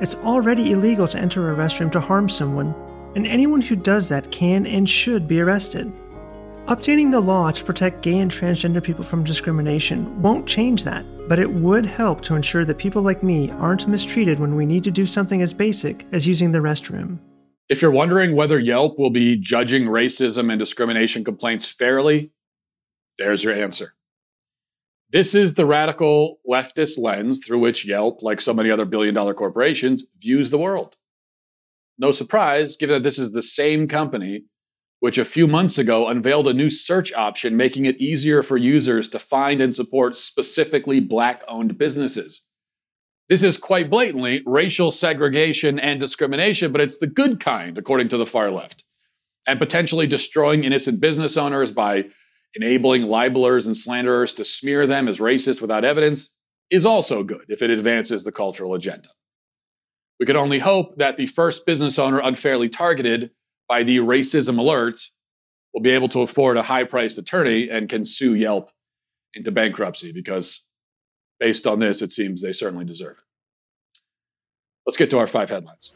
it's 0.00 0.14
already 0.14 0.72
illegal 0.72 1.06
to 1.08 1.18
enter 1.18 1.52
a 1.52 1.56
restroom 1.56 1.92
to 1.92 2.00
harm 2.00 2.26
someone, 2.26 2.74
and 3.14 3.26
anyone 3.26 3.60
who 3.60 3.76
does 3.76 4.08
that 4.08 4.30
can 4.30 4.66
and 4.66 4.88
should 4.88 5.26
be 5.26 5.40
arrested. 5.40 5.92
Updating 6.66 7.10
the 7.10 7.20
law 7.20 7.50
to 7.50 7.64
protect 7.64 8.02
gay 8.02 8.18
and 8.18 8.30
transgender 8.30 8.82
people 8.82 9.02
from 9.02 9.24
discrimination 9.24 10.22
won't 10.22 10.46
change 10.46 10.84
that, 10.84 11.04
but 11.28 11.38
it 11.38 11.52
would 11.52 11.84
help 11.84 12.20
to 12.22 12.36
ensure 12.36 12.64
that 12.64 12.78
people 12.78 13.02
like 13.02 13.22
me 13.22 13.50
aren't 13.50 13.88
mistreated 13.88 14.38
when 14.38 14.54
we 14.54 14.64
need 14.64 14.84
to 14.84 14.90
do 14.90 15.04
something 15.04 15.42
as 15.42 15.52
basic 15.52 16.06
as 16.12 16.28
using 16.28 16.52
the 16.52 16.58
restroom. 16.58 17.18
If 17.68 17.82
you're 17.82 17.90
wondering 17.90 18.36
whether 18.36 18.58
Yelp 18.58 18.98
will 18.98 19.10
be 19.10 19.36
judging 19.36 19.84
racism 19.84 20.50
and 20.50 20.58
discrimination 20.58 21.24
complaints 21.24 21.66
fairly, 21.66 22.32
there's 23.18 23.42
your 23.42 23.54
answer. 23.54 23.94
This 25.10 25.34
is 25.34 25.54
the 25.54 25.66
radical 25.66 26.38
leftist 26.48 26.98
lens 26.98 27.44
through 27.44 27.58
which 27.58 27.84
Yelp, 27.84 28.22
like 28.22 28.40
so 28.40 28.54
many 28.54 28.70
other 28.70 28.84
billion 28.84 29.14
dollar 29.14 29.34
corporations, 29.34 30.04
views 30.20 30.50
the 30.50 30.58
world. 30.58 30.96
No 32.00 32.12
surprise, 32.12 32.76
given 32.76 32.94
that 32.94 33.02
this 33.02 33.18
is 33.18 33.32
the 33.32 33.42
same 33.42 33.86
company 33.86 34.44
which 35.00 35.18
a 35.18 35.24
few 35.24 35.46
months 35.46 35.78
ago 35.78 36.08
unveiled 36.08 36.46
a 36.46 36.52
new 36.52 36.70
search 36.70 37.12
option 37.14 37.56
making 37.56 37.86
it 37.86 38.00
easier 38.00 38.42
for 38.42 38.56
users 38.56 39.08
to 39.08 39.18
find 39.18 39.60
and 39.60 39.74
support 39.74 40.16
specifically 40.16 41.00
black 41.00 41.42
owned 41.48 41.76
businesses. 41.78 42.42
This 43.28 43.42
is 43.42 43.56
quite 43.56 43.90
blatantly 43.90 44.42
racial 44.46 44.90
segregation 44.90 45.78
and 45.78 46.00
discrimination, 46.00 46.72
but 46.72 46.80
it's 46.80 46.98
the 46.98 47.06
good 47.06 47.38
kind, 47.38 47.78
according 47.78 48.08
to 48.08 48.16
the 48.16 48.26
far 48.26 48.50
left, 48.50 48.82
and 49.46 49.58
potentially 49.58 50.06
destroying 50.06 50.64
innocent 50.64 51.00
business 51.00 51.36
owners 51.36 51.70
by 51.70 52.06
enabling 52.54 53.02
libelers 53.02 53.66
and 53.66 53.76
slanderers 53.76 54.34
to 54.34 54.44
smear 54.44 54.86
them 54.86 55.06
as 55.06 55.18
racist 55.18 55.60
without 55.60 55.84
evidence 55.84 56.34
is 56.70 56.84
also 56.84 57.22
good 57.22 57.44
if 57.48 57.62
it 57.62 57.70
advances 57.70 58.24
the 58.24 58.32
cultural 58.32 58.74
agenda. 58.74 59.08
We 60.20 60.26
can 60.26 60.36
only 60.36 60.58
hope 60.58 60.98
that 60.98 61.16
the 61.16 61.24
first 61.24 61.64
business 61.64 61.98
owner 61.98 62.20
unfairly 62.22 62.68
targeted 62.68 63.30
by 63.66 63.82
the 63.84 63.96
racism 63.98 64.56
alerts 64.56 65.06
will 65.72 65.80
be 65.80 65.88
able 65.88 66.08
to 66.08 66.20
afford 66.20 66.58
a 66.58 66.62
high 66.62 66.84
priced 66.84 67.16
attorney 67.16 67.70
and 67.70 67.88
can 67.88 68.04
sue 68.04 68.34
Yelp 68.34 68.70
into 69.32 69.50
bankruptcy 69.50 70.12
because, 70.12 70.66
based 71.38 71.66
on 71.66 71.78
this, 71.78 72.02
it 72.02 72.10
seems 72.10 72.42
they 72.42 72.52
certainly 72.52 72.84
deserve 72.84 73.16
it. 73.16 73.24
Let's 74.84 74.98
get 74.98 75.08
to 75.08 75.18
our 75.18 75.26
five 75.26 75.48
headlines. 75.48 75.90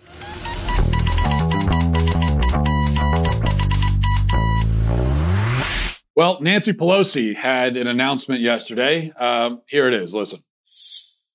Well, 6.16 6.40
Nancy 6.40 6.72
Pelosi 6.72 7.34
had 7.34 7.76
an 7.76 7.88
announcement 7.88 8.40
yesterday. 8.40 9.10
Um, 9.18 9.60
here 9.66 9.86
it 9.86 9.92
is. 9.92 10.14
Listen. 10.14 10.38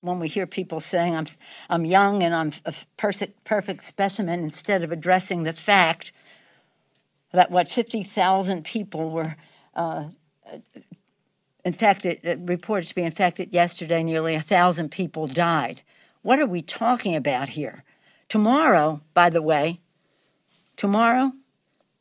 When 0.02 0.18
we 0.18 0.28
hear 0.28 0.46
people 0.46 0.80
saying 0.80 1.14
I'm 1.14 1.26
I'm 1.68 1.84
young 1.84 2.22
and 2.22 2.34
I'm 2.34 2.52
a 2.64 2.74
perfect 2.96 3.44
perfect 3.44 3.82
specimen, 3.84 4.40
instead 4.40 4.82
of 4.82 4.92
addressing 4.92 5.42
the 5.42 5.52
fact 5.52 6.12
that 7.32 7.50
what 7.50 7.70
fifty 7.70 8.02
thousand 8.02 8.64
people 8.64 9.10
were 9.10 9.36
uh, 9.74 10.04
infected, 11.64 12.20
uh, 12.26 12.36
reported 12.38 12.88
to 12.88 12.94
be 12.94 13.02
infected 13.02 13.52
yesterday, 13.52 14.02
nearly 14.02 14.34
a 14.34 14.40
thousand 14.42 14.90
people 14.90 15.26
died. 15.26 15.82
What 16.22 16.40
are 16.40 16.46
we 16.46 16.62
talking 16.62 17.14
about 17.14 17.50
here? 17.50 17.84
Tomorrow, 18.28 19.02
by 19.14 19.28
the 19.30 19.42
way, 19.42 19.80
tomorrow, 20.76 21.32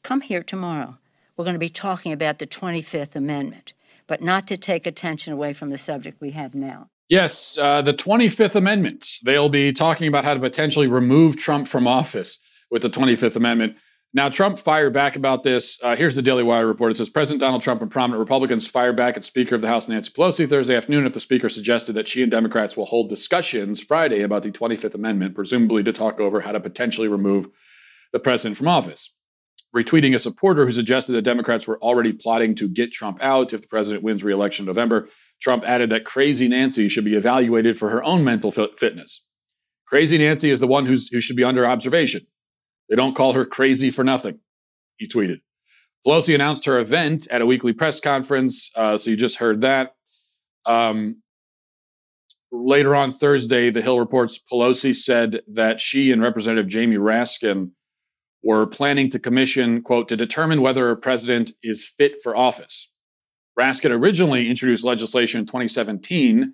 come 0.04 0.22
here 0.22 0.44
tomorrow 0.44 0.98
we're 1.40 1.46
going 1.46 1.56
to 1.56 1.60
be 1.60 1.70
talking 1.70 2.12
about 2.12 2.40
the 2.40 2.46
25th 2.46 3.16
Amendment, 3.16 3.72
but 4.08 4.22
not 4.22 4.46
to 4.48 4.58
take 4.58 4.86
attention 4.86 5.32
away 5.32 5.54
from 5.54 5.70
the 5.70 5.78
subject 5.78 6.20
we 6.20 6.32
have 6.32 6.54
now. 6.54 6.90
Yes, 7.10 7.58
uh, 7.58 7.82
the 7.82 7.94
25th 7.94 8.54
Amendment. 8.54 9.04
They'll 9.24 9.50
be 9.50 9.74
talking 9.74 10.08
about 10.08 10.26
how 10.26 10.36
to 10.36 10.40
potentially 10.40 10.88
remove 10.88 11.38
Trump 11.38 11.68
from 11.68 11.88
office 11.88 12.38
with 12.70 12.84
the 12.84 12.90
25th 12.90 13.36
Amendment. 13.36 13.78
Now, 14.14 14.30
Trump 14.30 14.60
fired 14.60 14.94
back 14.94 15.16
about 15.16 15.42
this. 15.42 15.80
Uh, 15.82 15.96
here's 15.96 16.16
the 16.16 16.22
Daily 16.22 16.44
Wire 16.44 16.68
report. 16.68 16.92
It 16.92 16.96
says 16.98 17.10
President 17.10 17.42
Donald 17.42 17.64
Trump 17.64 17.82
and 17.82 17.90
prominent 17.90 18.20
Republicans 18.20 18.68
fired 18.68 18.96
back 18.96 19.18
at 19.18 19.24
Speaker 19.24 19.56
of 19.56 19.62
the 19.62 19.68
House 19.68 19.88
Nancy 19.88 20.12
Pelosi 20.12 20.48
Thursday 20.48 20.76
afternoon 20.76 21.08
if 21.08 21.14
the 21.14 21.20
Speaker 21.20 21.50
suggested 21.50 21.94
that 21.94 22.08
she 22.08 22.22
and 22.22 22.30
Democrats 22.32 22.78
will 22.78 22.86
hold 22.86 23.10
discussions 23.10 23.82
Friday 23.82 24.22
about 24.22 24.44
the 24.44 24.52
25th 24.52 24.94
Amendment, 24.94 25.34
presumably 25.34 25.84
to 25.84 25.92
talk 25.92 26.20
over 26.20 26.42
how 26.42 26.52
to 26.52 26.60
potentially 26.60 27.08
remove 27.08 27.50
the 28.14 28.20
president 28.20 28.58
from 28.58 28.68
office. 28.68 29.12
Retweeting 29.76 30.16
a 30.16 30.20
supporter 30.20 30.66
who 30.66 30.72
suggested 30.72 31.14
that 31.14 31.22
Democrats 31.24 31.68
were 31.68 31.80
already 31.80 32.14
plotting 32.14 32.56
to 32.56 32.68
get 32.68 32.92
Trump 32.92 33.22
out 33.22 33.54
if 33.54 33.62
the 33.62 33.68
president 33.68 34.04
wins 34.04 34.24
re-election 34.24 34.64
in 34.64 34.68
November, 34.68 35.08
Trump 35.42 35.64
added 35.66 35.90
that 35.90 36.06
Crazy 36.06 36.48
Nancy 36.48 36.90
should 36.90 37.06
be 37.06 37.16
evaluated 37.16 37.78
for 37.78 37.90
her 37.90 38.04
own 38.04 38.24
mental 38.24 38.52
fitness. 38.52 39.24
Crazy 39.88 40.18
Nancy 40.18 40.50
is 40.50 40.60
the 40.60 40.68
one 40.68 40.86
who's, 40.86 41.08
who 41.08 41.22
should 41.22 41.36
be 41.36 41.44
under 41.44 41.66
observation. 41.66 42.28
They 42.90 42.96
don't 42.96 43.16
call 43.16 43.34
her 43.34 43.46
crazy 43.46 43.92
for 43.92 44.04
nothing, 44.04 44.40
he 44.98 45.08
tweeted. 45.08 45.42
Pelosi 46.06 46.34
announced 46.34 46.66
her 46.66 46.80
event 46.80 47.28
at 47.30 47.42
a 47.42 47.46
weekly 47.46 47.74
press 47.74 48.00
conference. 48.00 48.72
Uh, 48.76 48.98
so 48.98 49.10
you 49.10 49.18
just 49.18 49.38
heard 49.38 49.62
that. 49.62 49.96
Um, 50.66 51.22
later 52.52 52.96
on 52.96 53.12
Thursday, 53.12 53.70
The 53.70 53.82
Hill 53.82 54.00
reports 54.00 54.40
Pelosi 54.52 54.96
said 54.96 55.42
that 55.48 55.80
she 55.80 56.12
and 56.12 56.22
Representative 56.22 56.68
Jamie 56.68 56.98
Raskin 56.98 57.72
were 58.44 58.66
planning 58.66 59.10
to 59.10 59.20
commission, 59.20 59.82
quote, 59.82 60.08
to 60.08 60.16
determine 60.16 60.62
whether 60.62 60.90
a 60.90 60.96
president 60.96 61.52
is 61.62 61.88
fit 61.88 62.22
for 62.24 62.36
office. 62.36 62.90
Raskin 63.58 63.92
originally 63.92 64.50
introduced 64.50 64.84
legislation 64.84 65.40
in 65.42 65.46
2017 65.46 66.54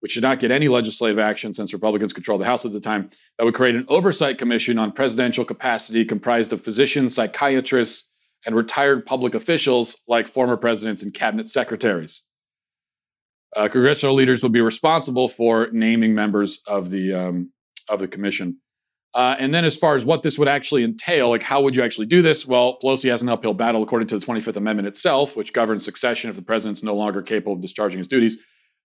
which 0.00 0.14
did 0.14 0.22
not 0.22 0.38
get 0.40 0.50
any 0.50 0.68
legislative 0.68 1.18
action 1.18 1.54
since 1.54 1.72
Republicans 1.72 2.12
controlled 2.12 2.40
the 2.40 2.44
House 2.44 2.64
at 2.64 2.72
the 2.72 2.80
time, 2.80 3.10
that 3.38 3.44
would 3.44 3.54
create 3.54 3.74
an 3.74 3.84
oversight 3.88 4.38
commission 4.38 4.78
on 4.78 4.92
presidential 4.92 5.44
capacity 5.44 6.04
comprised 6.04 6.52
of 6.52 6.60
physicians, 6.60 7.14
psychiatrists, 7.14 8.08
and 8.44 8.54
retired 8.54 9.06
public 9.06 9.34
officials 9.34 9.96
like 10.06 10.28
former 10.28 10.56
presidents 10.56 11.02
and 11.02 11.14
cabinet 11.14 11.48
secretaries. 11.48 12.22
Uh, 13.56 13.68
congressional 13.68 14.14
leaders 14.14 14.42
will 14.42 14.50
be 14.50 14.60
responsible 14.60 15.28
for 15.28 15.68
naming 15.72 16.14
members 16.14 16.60
of 16.66 16.90
the 16.90 17.14
um, 17.14 17.50
of 17.88 18.00
the 18.00 18.06
commission. 18.06 18.58
Uh, 19.14 19.34
and 19.38 19.54
then, 19.54 19.64
as 19.64 19.76
far 19.76 19.96
as 19.96 20.04
what 20.04 20.22
this 20.22 20.38
would 20.38 20.48
actually 20.48 20.84
entail, 20.84 21.30
like 21.30 21.42
how 21.42 21.62
would 21.62 21.74
you 21.74 21.82
actually 21.82 22.06
do 22.06 22.20
this? 22.20 22.46
Well, 22.46 22.78
Pelosi 22.82 23.08
has 23.08 23.22
an 23.22 23.28
uphill 23.30 23.54
battle 23.54 23.82
according 23.82 24.08
to 24.08 24.18
the 24.18 24.26
25th 24.26 24.56
Amendment 24.56 24.88
itself, 24.88 25.36
which 25.36 25.52
governs 25.52 25.84
succession 25.84 26.28
if 26.28 26.36
the 26.36 26.42
president's 26.42 26.82
no 26.82 26.94
longer 26.94 27.22
capable 27.22 27.54
of 27.54 27.62
discharging 27.62 27.98
his 27.98 28.08
duties 28.08 28.36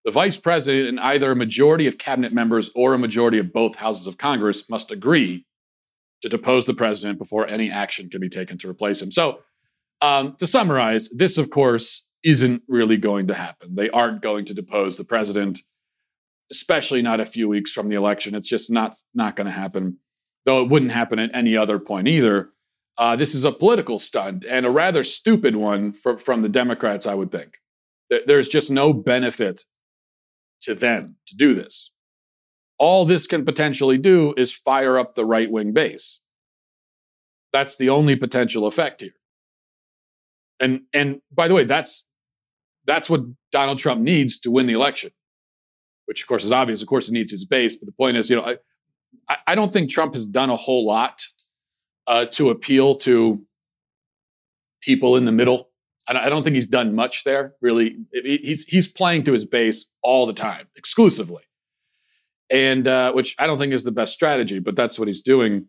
the 0.04 0.12
vice 0.12 0.38
president 0.38 0.88
and 0.88 1.00
either 1.00 1.32
a 1.32 1.36
majority 1.36 1.88
of 1.88 1.98
cabinet 1.98 2.34
members 2.34 2.70
or 2.76 2.94
a 2.94 3.00
majority 3.00 3.38
of 3.38 3.54
both 3.54 3.76
houses 3.76 4.08
of 4.08 4.18
Congress 4.18 4.70
must 4.70 4.92
agree 4.92 5.46
to 6.22 6.30
depose 6.30 6.66
the 6.66 6.74
president 6.74 7.18
before 7.18 7.48
any 7.48 7.70
action 7.70 8.10
can 8.10 8.22
be 8.22 8.30
taken 8.30 8.58
to 8.60 8.70
replace 8.70 9.02
him. 9.02 9.12
So, 9.12 9.40
um, 10.02 10.36
to 10.40 10.48
summarize, 10.48 11.10
this, 11.10 11.38
of 11.38 11.52
course, 11.52 12.06
isn't 12.24 12.64
really 12.68 12.98
going 12.98 13.28
to 13.28 13.34
happen. 13.36 13.76
They 13.76 13.90
aren't 13.90 14.22
going 14.22 14.46
to 14.46 14.54
depose 14.54 14.98
the 14.98 15.04
president, 15.04 15.60
especially 16.52 17.04
not 17.04 17.20
a 17.20 17.26
few 17.26 17.48
weeks 17.48 17.72
from 17.72 17.90
the 17.90 17.96
election. 17.96 18.34
It's 18.34 18.50
just 18.50 18.72
not 18.72 18.96
not 19.14 19.36
going 19.36 19.46
to 19.46 19.52
happen. 19.52 19.98
Though 20.52 20.64
it 20.64 20.68
wouldn't 20.68 20.92
happen 20.92 21.18
at 21.18 21.34
any 21.34 21.56
other 21.56 21.80
point 21.80 22.10
either. 22.10 22.50
Uh, 22.98 23.16
this 23.16 23.34
is 23.34 23.46
a 23.46 23.54
political 23.54 24.00
stunt 24.00 24.44
and 24.44 24.66
a 24.66 24.70
rather 24.70 25.02
stupid 25.02 25.56
one 25.56 25.94
for, 25.94 26.18
from 26.18 26.42
the 26.42 26.50
Democrats, 26.50 27.08
I 27.08 27.14
would 27.14 27.32
think. 27.32 27.60
There's 28.26 28.50
just 28.50 28.70
no 28.70 28.92
benefit 28.92 29.64
to 30.64 30.76
them 30.76 31.16
to 31.28 31.38
do 31.38 31.54
this. 31.54 31.94
All 32.78 33.06
this 33.06 33.28
can 33.28 33.46
potentially 33.46 33.98
do 33.98 34.34
is 34.36 34.52
fire 34.52 35.00
up 35.00 35.16
the 35.16 35.24
right 35.24 35.50
wing 35.50 35.72
base. 35.72 36.20
That's 37.54 37.78
the 37.78 37.88
only 37.88 38.18
potential 38.18 38.68
effect 38.68 39.00
here. 39.00 39.16
And 40.60 40.82
and 40.92 41.22
by 41.32 41.48
the 41.48 41.54
way, 41.54 41.64
that's 41.64 42.06
that's 42.84 43.10
what 43.10 43.22
Donald 43.54 43.80
Trump 43.80 44.02
needs 44.02 44.38
to 44.40 44.52
win 44.52 44.68
the 44.68 44.74
election, 44.74 45.12
which 46.08 46.24
of 46.24 46.28
course 46.28 46.44
is 46.44 46.52
obvious. 46.52 46.82
Of 46.82 46.90
course, 46.90 47.08
he 47.08 47.14
needs 47.14 47.32
his 47.32 47.46
base, 47.46 47.78
but 47.78 47.86
the 47.86 47.94
point 47.94 48.18
is, 48.18 48.30
you 48.30 48.36
know, 48.36 48.58
I 49.28 49.38
I 49.48 49.56
don't 49.56 49.72
think 49.72 49.90
Trump 49.90 50.14
has 50.16 50.26
done 50.26 50.50
a 50.50 50.56
whole 50.56 50.86
lot 50.86 51.24
uh, 52.08 52.26
to 52.26 52.50
appeal 52.50 52.96
to 52.96 53.46
people 54.82 55.16
in 55.16 55.26
the 55.26 55.32
middle 55.32 55.72
I 56.08 56.30
don't 56.30 56.44
think 56.44 56.56
he's 56.56 56.68
done 56.68 56.96
much 56.96 57.24
there. 57.24 57.56
Really, 57.62 57.98
he's 58.12 58.66
he's 58.66 58.88
playing 58.88 59.24
to 59.26 59.34
his 59.34 59.46
base 59.46 59.86
all 60.02 60.26
the 60.26 60.34
time, 60.34 60.68
exclusively, 60.76 61.44
and 62.50 62.88
uh, 62.88 63.14
which 63.14 63.36
I 63.40 63.48
don't 63.48 63.58
think 63.58 63.74
is 63.74 63.84
the 63.84 63.92
best 63.92 64.14
strategy. 64.14 64.60
But 64.60 64.76
that's 64.76 64.98
what 64.98 65.08
he's 65.08 65.22
doing. 65.22 65.68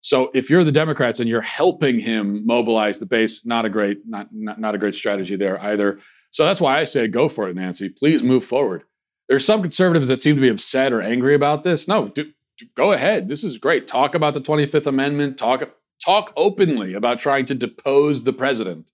So 0.00 0.30
if 0.34 0.50
you're 0.50 0.64
the 0.64 0.72
Democrats 0.72 1.18
and 1.18 1.28
you're 1.28 1.40
helping 1.40 1.98
him 1.98 2.44
mobilize 2.46 2.98
the 2.98 3.06
base, 3.06 3.44
not 3.46 3.64
a 3.64 3.70
great 3.70 4.00
not 4.06 4.28
not, 4.32 4.60
not 4.60 4.74
a 4.74 4.78
great 4.78 4.94
strategy 4.94 5.36
there 5.36 5.60
either. 5.62 5.98
So 6.30 6.44
that's 6.44 6.60
why 6.60 6.78
I 6.78 6.84
say 6.84 7.08
go 7.08 7.28
for 7.28 7.48
it, 7.48 7.56
Nancy. 7.56 7.88
Please 7.88 8.22
move 8.22 8.44
forward. 8.44 8.84
There's 9.28 9.44
some 9.44 9.62
conservatives 9.62 10.08
that 10.08 10.20
seem 10.20 10.34
to 10.34 10.40
be 10.40 10.48
upset 10.48 10.92
or 10.92 11.00
angry 11.00 11.34
about 11.34 11.62
this. 11.62 11.88
No, 11.88 12.08
do, 12.08 12.24
do, 12.24 12.32
go 12.74 12.92
ahead. 12.92 13.28
This 13.28 13.44
is 13.44 13.58
great. 13.58 13.86
Talk 13.86 14.14
about 14.14 14.34
the 14.34 14.40
25th 14.40 14.86
Amendment. 14.86 15.38
Talk 15.38 15.76
talk 16.04 16.32
openly 16.36 16.92
about 16.94 17.18
trying 17.18 17.46
to 17.46 17.54
depose 17.54 18.24
the 18.24 18.32
president 18.32 18.86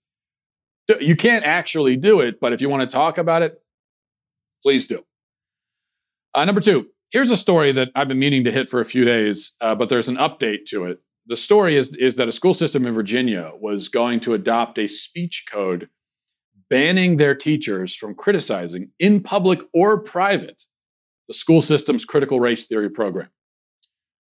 you 1.00 1.14
can't 1.14 1.44
actually 1.44 1.96
do 1.96 2.20
it, 2.20 2.40
but 2.40 2.52
if 2.52 2.60
you 2.60 2.68
want 2.68 2.82
to 2.82 2.86
talk 2.86 3.18
about 3.18 3.42
it, 3.42 3.62
please 4.62 4.86
do. 4.86 5.04
Uh, 6.34 6.44
number 6.44 6.60
two, 6.60 6.88
here's 7.10 7.30
a 7.30 7.36
story 7.36 7.72
that 7.72 7.90
I've 7.94 8.08
been 8.08 8.18
meaning 8.18 8.44
to 8.44 8.50
hit 8.50 8.68
for 8.68 8.80
a 8.80 8.84
few 8.84 9.04
days, 9.04 9.52
uh, 9.60 9.74
but 9.74 9.88
there's 9.88 10.08
an 10.08 10.16
update 10.16 10.64
to 10.66 10.84
it. 10.84 11.00
The 11.26 11.36
story 11.36 11.76
is, 11.76 11.94
is 11.94 12.16
that 12.16 12.28
a 12.28 12.32
school 12.32 12.54
system 12.54 12.86
in 12.86 12.94
Virginia 12.94 13.52
was 13.60 13.88
going 13.88 14.20
to 14.20 14.34
adopt 14.34 14.78
a 14.78 14.88
speech 14.88 15.44
code 15.50 15.88
banning 16.68 17.16
their 17.16 17.34
teachers 17.34 17.94
from 17.96 18.14
criticizing, 18.14 18.90
in 18.98 19.20
public 19.20 19.60
or 19.74 20.00
private, 20.00 20.62
the 21.26 21.34
school 21.34 21.62
system's 21.62 22.04
critical 22.04 22.38
race 22.38 22.66
theory 22.66 22.88
program. 22.88 23.28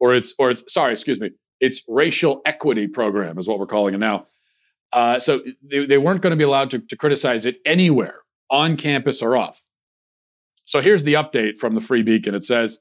Or 0.01 0.15
it's, 0.15 0.35
or 0.39 0.51
it's, 0.51 0.65
sorry, 0.73 0.93
excuse 0.93 1.21
me, 1.21 1.31
it's 1.61 1.83
racial 1.87 2.41
equity 2.45 2.89
program 2.89 3.39
is 3.39 3.47
what 3.47 3.59
we're 3.59 3.67
calling 3.67 3.95
it 3.95 3.99
now. 3.99 4.27
Uh, 4.93 5.21
so 5.21 5.43
they, 5.63 5.87
they 5.87 5.99
weren't 5.99 6.23
going 6.23 6.33
to 6.33 6.37
be 6.37 6.45
allowed 6.45 6.71
to, 6.71 6.81
to 6.81 6.97
criticize 6.97 7.45
it 7.45 7.59
anywhere 7.65 8.21
on 8.51 8.77
campus 8.77 9.23
or 9.23 9.37
off. 9.37 9.65
So 10.65 10.81
here's 10.81 11.05
the 11.05 11.15
update 11.15 11.59
from 11.59 11.75
the 11.75 11.81
Free 11.81 12.03
Beacon. 12.03 12.35
It 12.35 12.45
says 12.45 12.81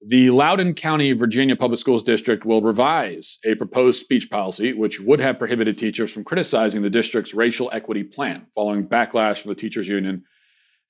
the 0.00 0.30
Loudoun 0.30 0.74
County, 0.74 1.12
Virginia 1.12 1.56
Public 1.56 1.80
Schools 1.80 2.02
District 2.02 2.44
will 2.44 2.62
revise 2.62 3.38
a 3.44 3.54
proposed 3.54 4.00
speech 4.00 4.30
policy 4.30 4.72
which 4.72 5.00
would 5.00 5.20
have 5.20 5.38
prohibited 5.38 5.76
teachers 5.76 6.12
from 6.12 6.24
criticizing 6.24 6.82
the 6.82 6.90
district's 6.90 7.34
racial 7.34 7.68
equity 7.72 8.04
plan 8.04 8.46
following 8.54 8.86
backlash 8.86 9.40
from 9.40 9.50
the 9.50 9.54
teachers 9.54 9.88
union 9.88 10.24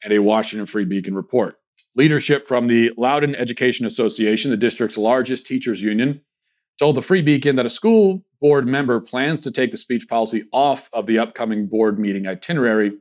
and 0.05 0.13
a 0.13 0.19
Washington 0.19 0.67
Free 0.67 0.85
Beacon 0.85 1.15
report. 1.15 1.57
Leadership 1.99 2.47
from 2.47 2.69
the 2.69 2.93
Loudoun 2.97 3.35
Education 3.35 3.85
Association, 3.85 4.53
the 4.53 4.57
district's 4.57 4.97
largest 4.97 5.45
teachers 5.45 5.83
union, 5.83 6.21
told 6.79 6.95
the 6.95 7.03
Free 7.03 7.23
Beacon 7.23 7.57
that 7.57 7.67
a 7.67 7.71
school 7.71 8.23
board 8.41 8.69
member 8.69 9.01
plans 9.01 9.41
to 9.41 9.51
take 9.51 9.73
the 9.73 9.77
speech 9.77 10.07
policy 10.09 10.45
off 10.53 10.89
of 10.93 11.07
the 11.07 11.19
upcoming 11.19 11.67
board 11.67 11.99
meeting 11.99 12.29
itinerary, 12.29 12.93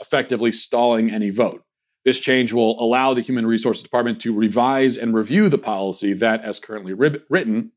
effectively 0.00 0.50
stalling 0.50 1.10
any 1.10 1.28
vote. 1.28 1.62
This 2.06 2.20
change 2.20 2.54
will 2.54 2.82
allow 2.82 3.12
the 3.12 3.20
Human 3.20 3.46
Resources 3.46 3.82
Department 3.82 4.18
to 4.22 4.34
revise 4.34 4.96
and 4.96 5.12
review 5.12 5.50
the 5.50 5.58
policy 5.58 6.14
that, 6.14 6.42
as 6.42 6.58
currently 6.58 6.94
written, 6.94 7.72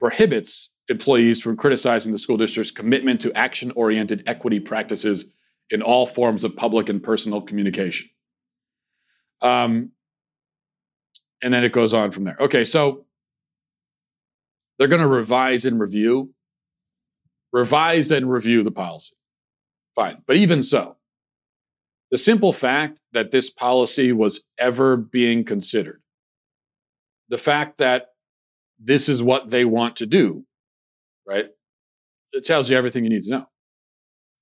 prohibits 0.00 0.70
employees 0.88 1.42
from 1.42 1.58
criticizing 1.58 2.12
the 2.12 2.18
school 2.18 2.38
district's 2.38 2.70
commitment 2.70 3.20
to 3.20 3.36
action 3.36 3.70
oriented 3.76 4.22
equity 4.26 4.60
practices 4.60 5.26
in 5.68 5.82
all 5.82 6.06
forms 6.06 6.42
of 6.42 6.56
public 6.56 6.88
and 6.88 7.02
personal 7.02 7.42
communication. 7.42 8.08
Um, 9.42 9.92
and 11.42 11.52
then 11.52 11.64
it 11.64 11.72
goes 11.72 11.92
on 11.92 12.10
from 12.10 12.24
there. 12.24 12.36
Okay, 12.40 12.64
so 12.64 13.04
they're 14.78 14.88
going 14.88 15.02
to 15.02 15.08
revise 15.08 15.64
and 15.64 15.80
review, 15.80 16.32
revise 17.52 18.10
and 18.10 18.30
review 18.30 18.62
the 18.62 18.70
policy. 18.70 19.14
Fine. 19.94 20.22
But 20.26 20.36
even 20.36 20.62
so, 20.62 20.96
the 22.10 22.18
simple 22.18 22.52
fact 22.52 23.00
that 23.12 23.30
this 23.30 23.50
policy 23.50 24.12
was 24.12 24.44
ever 24.58 24.96
being 24.96 25.44
considered, 25.44 26.02
the 27.28 27.38
fact 27.38 27.78
that 27.78 28.08
this 28.78 29.08
is 29.08 29.22
what 29.22 29.50
they 29.50 29.64
want 29.64 29.96
to 29.96 30.06
do, 30.06 30.44
right? 31.26 31.46
It 32.32 32.44
tells 32.44 32.68
you 32.68 32.76
everything 32.76 33.04
you 33.04 33.10
need 33.10 33.22
to 33.22 33.30
know. 33.30 33.46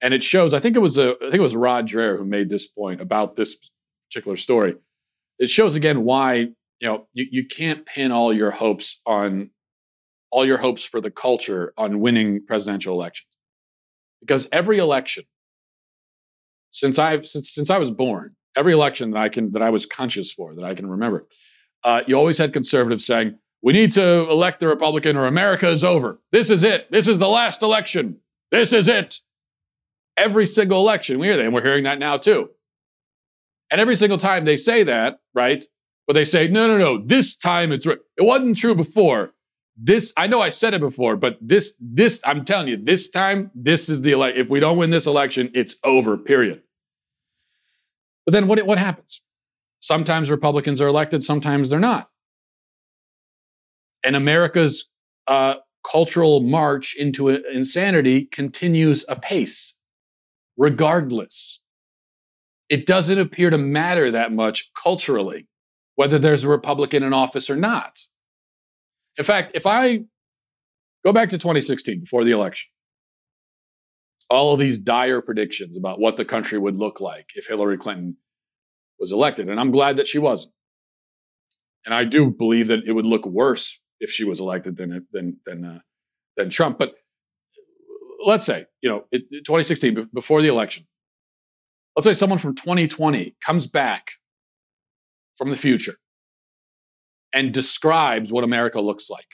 And 0.03 0.13
it 0.13 0.23
shows, 0.23 0.53
I 0.53 0.59
think 0.59 0.77
it 0.77 0.81
was 0.81 0.99
a 0.99 1.15
I 1.15 1.31
think 1.31 1.37
it 1.37 1.41
was 1.41 1.57
Rod 1.57 1.89
Dreher 1.89 2.19
who 2.19 2.25
made 2.25 2.49
this 2.49 2.67
point 2.67 3.01
about 3.01 3.37
this 3.37 3.57
particular 4.09 4.37
story. 4.37 4.75
It 5.39 5.49
shows 5.49 5.75
again 5.75 6.05
why, 6.05 6.49
you 6.85 6.91
know, 6.91 7.09
you, 7.15 7.27
you 7.31 7.47
can't 7.47 7.87
pin 7.87 8.13
all 8.13 8.31
your 8.31 8.51
hopes 8.51 9.01
on 9.07 9.49
all 10.31 10.45
your 10.45 10.59
hopes 10.59 10.85
for 10.85 11.01
the 11.01 11.11
culture 11.11 11.73
on 11.79 11.99
winning 11.99 12.45
presidential 12.45 12.93
elections. 12.93 13.31
Because 14.21 14.47
every 14.53 14.77
election 14.77 15.25
since 16.73 16.99
I've 16.99 17.27
since, 17.27 17.49
since 17.49 17.71
I 17.71 17.79
was 17.79 17.91
born, 17.91 18.37
every 18.55 18.75
election 18.75 19.13
that 19.13 19.19
I 19.19 19.31
can 19.31 19.53
that 19.53 19.63
I 19.63 19.71
was 19.71 19.87
conscious 19.87 20.31
for, 20.31 20.55
that 20.55 20.63
I 20.63 20.75
can 20.75 20.87
remember, 20.87 21.27
uh, 21.85 22.03
you 22.07 22.17
always 22.17 22.37
had 22.37 22.53
conservatives 22.53 23.07
saying, 23.07 23.39
We 23.63 23.73
need 23.73 23.93
to 23.93 24.29
elect 24.29 24.61
the 24.61 24.69
Republican 24.69 25.17
or 25.17 25.25
America 25.25 25.69
is 25.69 25.83
over. 25.83 26.21
This 26.33 26.51
is 26.51 26.63
it. 26.63 26.91
This 26.91 27.09
is 27.09 27.19
the 27.19 27.29
last 27.29 27.63
election. 27.63 28.19
This 28.51 28.75
is 28.75 28.89
it. 28.89 29.21
Every 30.19 30.45
single 30.45 30.81
election, 30.81 31.19
we 31.19 31.29
hear 31.29 31.39
that, 31.39 31.47
and 31.47 31.55
we're 31.55 31.63
hearing 31.63 31.85
that 31.85 31.99
now 31.99 32.19
too. 32.19 32.51
And 33.71 33.81
every 33.81 33.97
single 33.97 34.19
time 34.19 34.45
they 34.45 34.59
say 34.59 34.83
that, 34.83 35.21
right? 35.33 35.65
But 36.07 36.15
they 36.15 36.25
say, 36.25 36.49
no, 36.49 36.67
no, 36.67 36.79
no, 36.79 36.99
this 36.99 37.37
time 37.37 37.73
it's 37.73 37.87
right. 37.87 37.99
It 38.17 38.25
wasn't 38.25 38.57
true 38.57 38.75
before. 38.75 39.33
This, 39.77 40.13
I 40.17 40.27
know 40.27 40.41
I 40.41 40.51
said 40.51 40.75
it 40.75 40.81
before, 40.81 41.17
but 41.17 41.39
this, 41.41 41.77
this, 41.81 42.23
I'm 42.25 42.45
telling 42.45 42.69
you, 42.69 42.77
this 42.77 43.11
time, 43.11 43.51
this 43.55 43.89
is 43.89 44.03
the 44.03 44.13
election. 44.13 44.41
If 44.41 44.49
we 44.51 44.61
don't 44.61 44.77
win 44.77 44.91
this 44.91 45.07
election, 45.07 45.51
it's 45.55 45.77
over, 45.83 46.17
period. 46.17 46.63
But 48.25 48.33
then 48.33 48.47
what, 48.47 48.65
what 48.67 48.79
happens? 48.79 49.23
Sometimes 49.81 50.31
Republicans 50.31 50.81
are 50.81 50.87
elected, 50.87 51.23
sometimes 51.23 51.71
they're 51.71 51.81
not. 51.81 52.09
And 54.05 54.15
America's 54.15 54.89
uh, 55.27 55.57
cultural 55.91 56.41
march 56.41 56.95
into 56.95 57.29
insanity 57.29 58.27
continues 58.27 59.05
apace, 59.09 59.75
regardless. 60.57 61.61
It 62.69 62.87
doesn't 62.87 63.19
appear 63.19 63.51
to 63.51 63.59
matter 63.59 64.11
that 64.11 64.33
much 64.33 64.71
culturally 64.81 65.49
whether 65.97 66.19
there's 66.19 66.45
a 66.45 66.49
Republican 66.49 67.03
in 67.03 67.13
office 67.13 67.49
or 67.49 67.57
not. 67.57 67.99
In 69.17 69.25
fact, 69.25 69.53
if 69.55 69.67
I 69.67 70.05
go 71.05 71.13
back 71.13 71.31
to 71.31 71.39
2016 71.39 72.01
before 72.01 72.25
the 72.25 72.33
election, 72.33 72.69
all 74.31 74.55
of 74.55 74.59
these 74.59 74.79
dire 74.79 75.21
predictions 75.21 75.77
about 75.77 76.01
what 76.01 76.17
the 76.17 76.25
country 76.25 76.59
would 76.59 76.77
look 76.77 77.01
like 77.01 77.31
if 77.35 77.47
Hillary 77.47 77.77
Clinton 77.77 78.17
was 78.99 79.13
elected. 79.13 79.49
And 79.49 79.61
I'm 79.61 79.71
glad 79.71 79.97
that 79.97 80.07
she 80.07 80.19
wasn't. 80.19 80.53
And 81.85 81.95
I 81.95 82.05
do 82.05 82.31
believe 82.31 82.69
that 82.69 82.85
it 82.87 82.93
would 82.93 83.07
look 83.07 83.27
worse 83.27 83.79
if 84.01 84.11
she 84.11 84.25
was 84.25 84.41
elected 84.41 84.77
than 84.77 85.07
than 85.13 85.37
than 85.45 85.65
uh, 85.65 85.79
than 86.37 86.49
Trump. 86.49 86.79
But 86.79 86.95
let's 88.25 88.47
say 88.47 88.67
you 88.81 88.89
know 88.89 89.05
it, 89.13 89.25
2016 89.31 90.09
before 90.15 90.41
the 90.41 90.49
election. 90.49 90.87
Let's 91.95 92.07
say 92.07 92.15
someone 92.15 92.39
from 92.39 92.57
2020 92.57 93.37
comes 93.41 93.67
back 93.67 94.13
from 95.37 95.51
the 95.51 95.57
future 95.57 95.97
and 97.33 97.53
describes 97.53 98.33
what 98.33 98.45
America 98.45 98.81
looks 98.81 99.11
like 99.11 99.27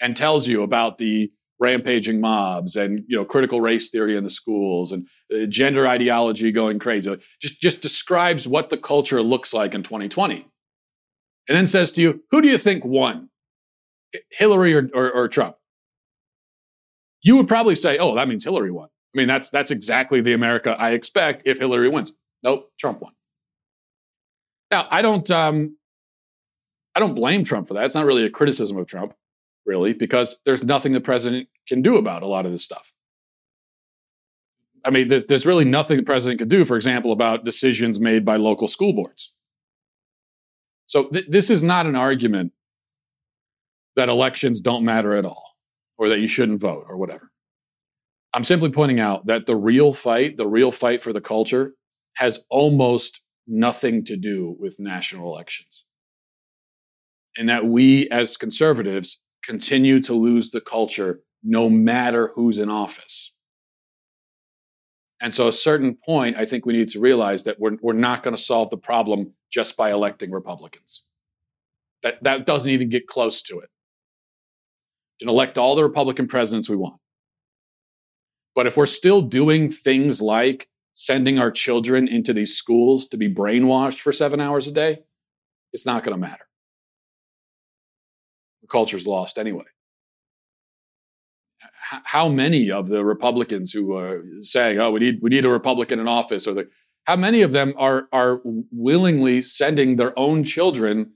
and 0.00 0.16
tells 0.16 0.46
you 0.46 0.62
about 0.62 0.98
the 0.98 1.30
rampaging 1.58 2.20
mobs 2.20 2.76
and 2.76 3.04
you 3.08 3.16
know 3.16 3.24
critical 3.24 3.60
race 3.60 3.88
theory 3.88 4.16
in 4.16 4.24
the 4.24 4.30
schools 4.30 4.92
and 4.92 5.08
uh, 5.34 5.46
gender 5.46 5.86
ideology 5.86 6.52
going 6.52 6.78
crazy. 6.78 7.16
Just 7.40 7.60
just 7.60 7.80
describes 7.80 8.46
what 8.46 8.68
the 8.68 8.76
culture 8.76 9.22
looks 9.22 9.54
like 9.54 9.74
in 9.74 9.82
2020 9.82 10.46
and 11.48 11.56
then 11.56 11.66
says 11.66 11.90
to 11.92 12.02
you 12.02 12.22
who 12.30 12.42
do 12.42 12.48
you 12.48 12.58
think 12.58 12.84
won? 12.84 13.30
Hillary 14.30 14.74
or, 14.74 14.88
or, 14.94 15.10
or 15.10 15.28
trump? 15.28 15.56
You 17.22 17.36
would 17.36 17.48
probably 17.48 17.76
say 17.76 17.96
oh 17.98 18.14
that 18.16 18.28
means 18.28 18.44
hillary 18.44 18.70
won. 18.70 18.88
I 19.14 19.18
mean 19.18 19.28
that's 19.28 19.48
that's 19.48 19.70
exactly 19.70 20.20
the 20.20 20.34
america 20.34 20.76
i 20.78 20.90
expect 20.90 21.42
if 21.46 21.58
hillary 21.58 21.88
wins. 21.88 22.12
Nope 22.42 22.70
trump 22.78 23.00
won 23.00 23.12
now 24.70 24.86
i 24.90 25.02
don't 25.02 25.30
um 25.30 25.76
i 26.94 27.00
don't 27.00 27.14
blame 27.14 27.44
trump 27.44 27.68
for 27.68 27.74
that 27.74 27.84
it's 27.84 27.94
not 27.94 28.06
really 28.06 28.24
a 28.24 28.30
criticism 28.30 28.76
of 28.76 28.86
trump 28.86 29.14
really, 29.66 29.92
because 29.92 30.40
there's 30.46 30.62
nothing 30.62 30.92
the 30.92 31.00
president 31.00 31.48
can 31.68 31.82
do 31.82 31.96
about 31.96 32.22
a 32.22 32.26
lot 32.26 32.46
of 32.46 32.52
this 32.52 32.64
stuff. 32.64 32.92
I 34.84 34.90
mean, 34.90 35.08
there's, 35.08 35.26
there's 35.26 35.44
really 35.44 35.64
nothing 35.64 35.96
the 35.96 36.04
president 36.04 36.38
could 36.38 36.48
do, 36.48 36.64
for 36.64 36.76
example, 36.76 37.10
about 37.10 37.44
decisions 37.44 37.98
made 37.98 38.24
by 38.24 38.36
local 38.36 38.68
school 38.68 38.92
boards. 38.92 39.32
So 40.86 41.08
th- 41.08 41.26
this 41.28 41.50
is 41.50 41.64
not 41.64 41.86
an 41.86 41.96
argument 41.96 42.52
that 43.96 44.08
elections 44.08 44.60
don't 44.60 44.84
matter 44.84 45.12
at 45.14 45.24
all 45.24 45.56
or 45.98 46.08
that 46.08 46.20
you 46.20 46.28
shouldn't 46.28 46.60
vote 46.60 46.84
or 46.88 46.96
whatever. 46.96 47.32
I'm 48.32 48.44
simply 48.44 48.70
pointing 48.70 49.00
out 49.00 49.26
that 49.26 49.46
the 49.46 49.56
real 49.56 49.92
fight, 49.92 50.36
the 50.36 50.46
real 50.46 50.70
fight 50.70 51.02
for 51.02 51.12
the 51.12 51.20
culture, 51.20 51.72
has 52.14 52.44
almost 52.48 53.22
nothing 53.46 54.04
to 54.04 54.16
do 54.16 54.56
with 54.58 54.78
national 54.78 55.32
elections. 55.32 55.84
And 57.38 57.48
that 57.48 57.66
we 57.66 58.08
as 58.10 58.36
conservatives 58.36 59.20
continue 59.44 60.00
to 60.00 60.14
lose 60.14 60.50
the 60.50 60.60
culture 60.60 61.20
no 61.42 61.70
matter 61.70 62.32
who's 62.34 62.58
in 62.58 62.70
office. 62.70 63.34
And 65.20 65.32
so, 65.32 65.44
at 65.44 65.54
a 65.54 65.56
certain 65.56 65.94
point, 65.94 66.36
I 66.36 66.44
think 66.44 66.66
we 66.66 66.74
need 66.74 66.88
to 66.90 67.00
realize 67.00 67.44
that 67.44 67.58
we're, 67.58 67.78
we're 67.80 67.94
not 67.94 68.22
going 68.22 68.36
to 68.36 68.42
solve 68.42 68.68
the 68.70 68.76
problem 68.76 69.32
just 69.50 69.76
by 69.76 69.90
electing 69.90 70.30
Republicans. 70.30 71.04
That, 72.02 72.22
that 72.24 72.44
doesn't 72.44 72.70
even 72.70 72.90
get 72.90 73.06
close 73.06 73.42
to 73.42 73.60
it. 73.60 73.70
Can 75.20 75.30
elect 75.30 75.56
all 75.56 75.74
the 75.74 75.82
Republican 75.82 76.26
presidents 76.26 76.68
we 76.68 76.76
want. 76.76 77.00
But 78.54 78.66
if 78.66 78.76
we're 78.76 78.86
still 78.86 79.22
doing 79.22 79.70
things 79.70 80.20
like 80.20 80.68
sending 80.98 81.38
our 81.38 81.50
children 81.50 82.08
into 82.08 82.32
these 82.32 82.56
schools 82.56 83.06
to 83.06 83.18
be 83.18 83.32
brainwashed 83.32 84.00
for 84.00 84.12
seven 84.12 84.40
hours 84.40 84.66
a 84.66 84.72
day, 84.72 85.00
it's 85.72 85.84
not 85.84 86.02
going 86.02 86.14
to 86.14 86.20
matter 86.20 86.46
the 88.66 88.72
culture's 88.72 89.06
lost 89.06 89.38
anyway. 89.38 89.64
H- 91.62 92.00
how 92.04 92.28
many 92.28 92.70
of 92.70 92.88
the 92.88 93.04
Republicans 93.04 93.72
who 93.72 93.96
are 93.96 94.24
saying, 94.40 94.78
"Oh, 94.78 94.90
we 94.90 95.00
need 95.00 95.18
we 95.22 95.30
need 95.30 95.44
a 95.44 95.50
Republican 95.50 96.00
in 96.00 96.08
office," 96.08 96.46
or 96.46 96.54
the 96.54 96.68
how 97.04 97.16
many 97.16 97.42
of 97.42 97.52
them 97.52 97.74
are 97.76 98.08
are 98.12 98.40
willingly 98.44 99.42
sending 99.42 99.96
their 99.96 100.18
own 100.18 100.44
children 100.44 101.12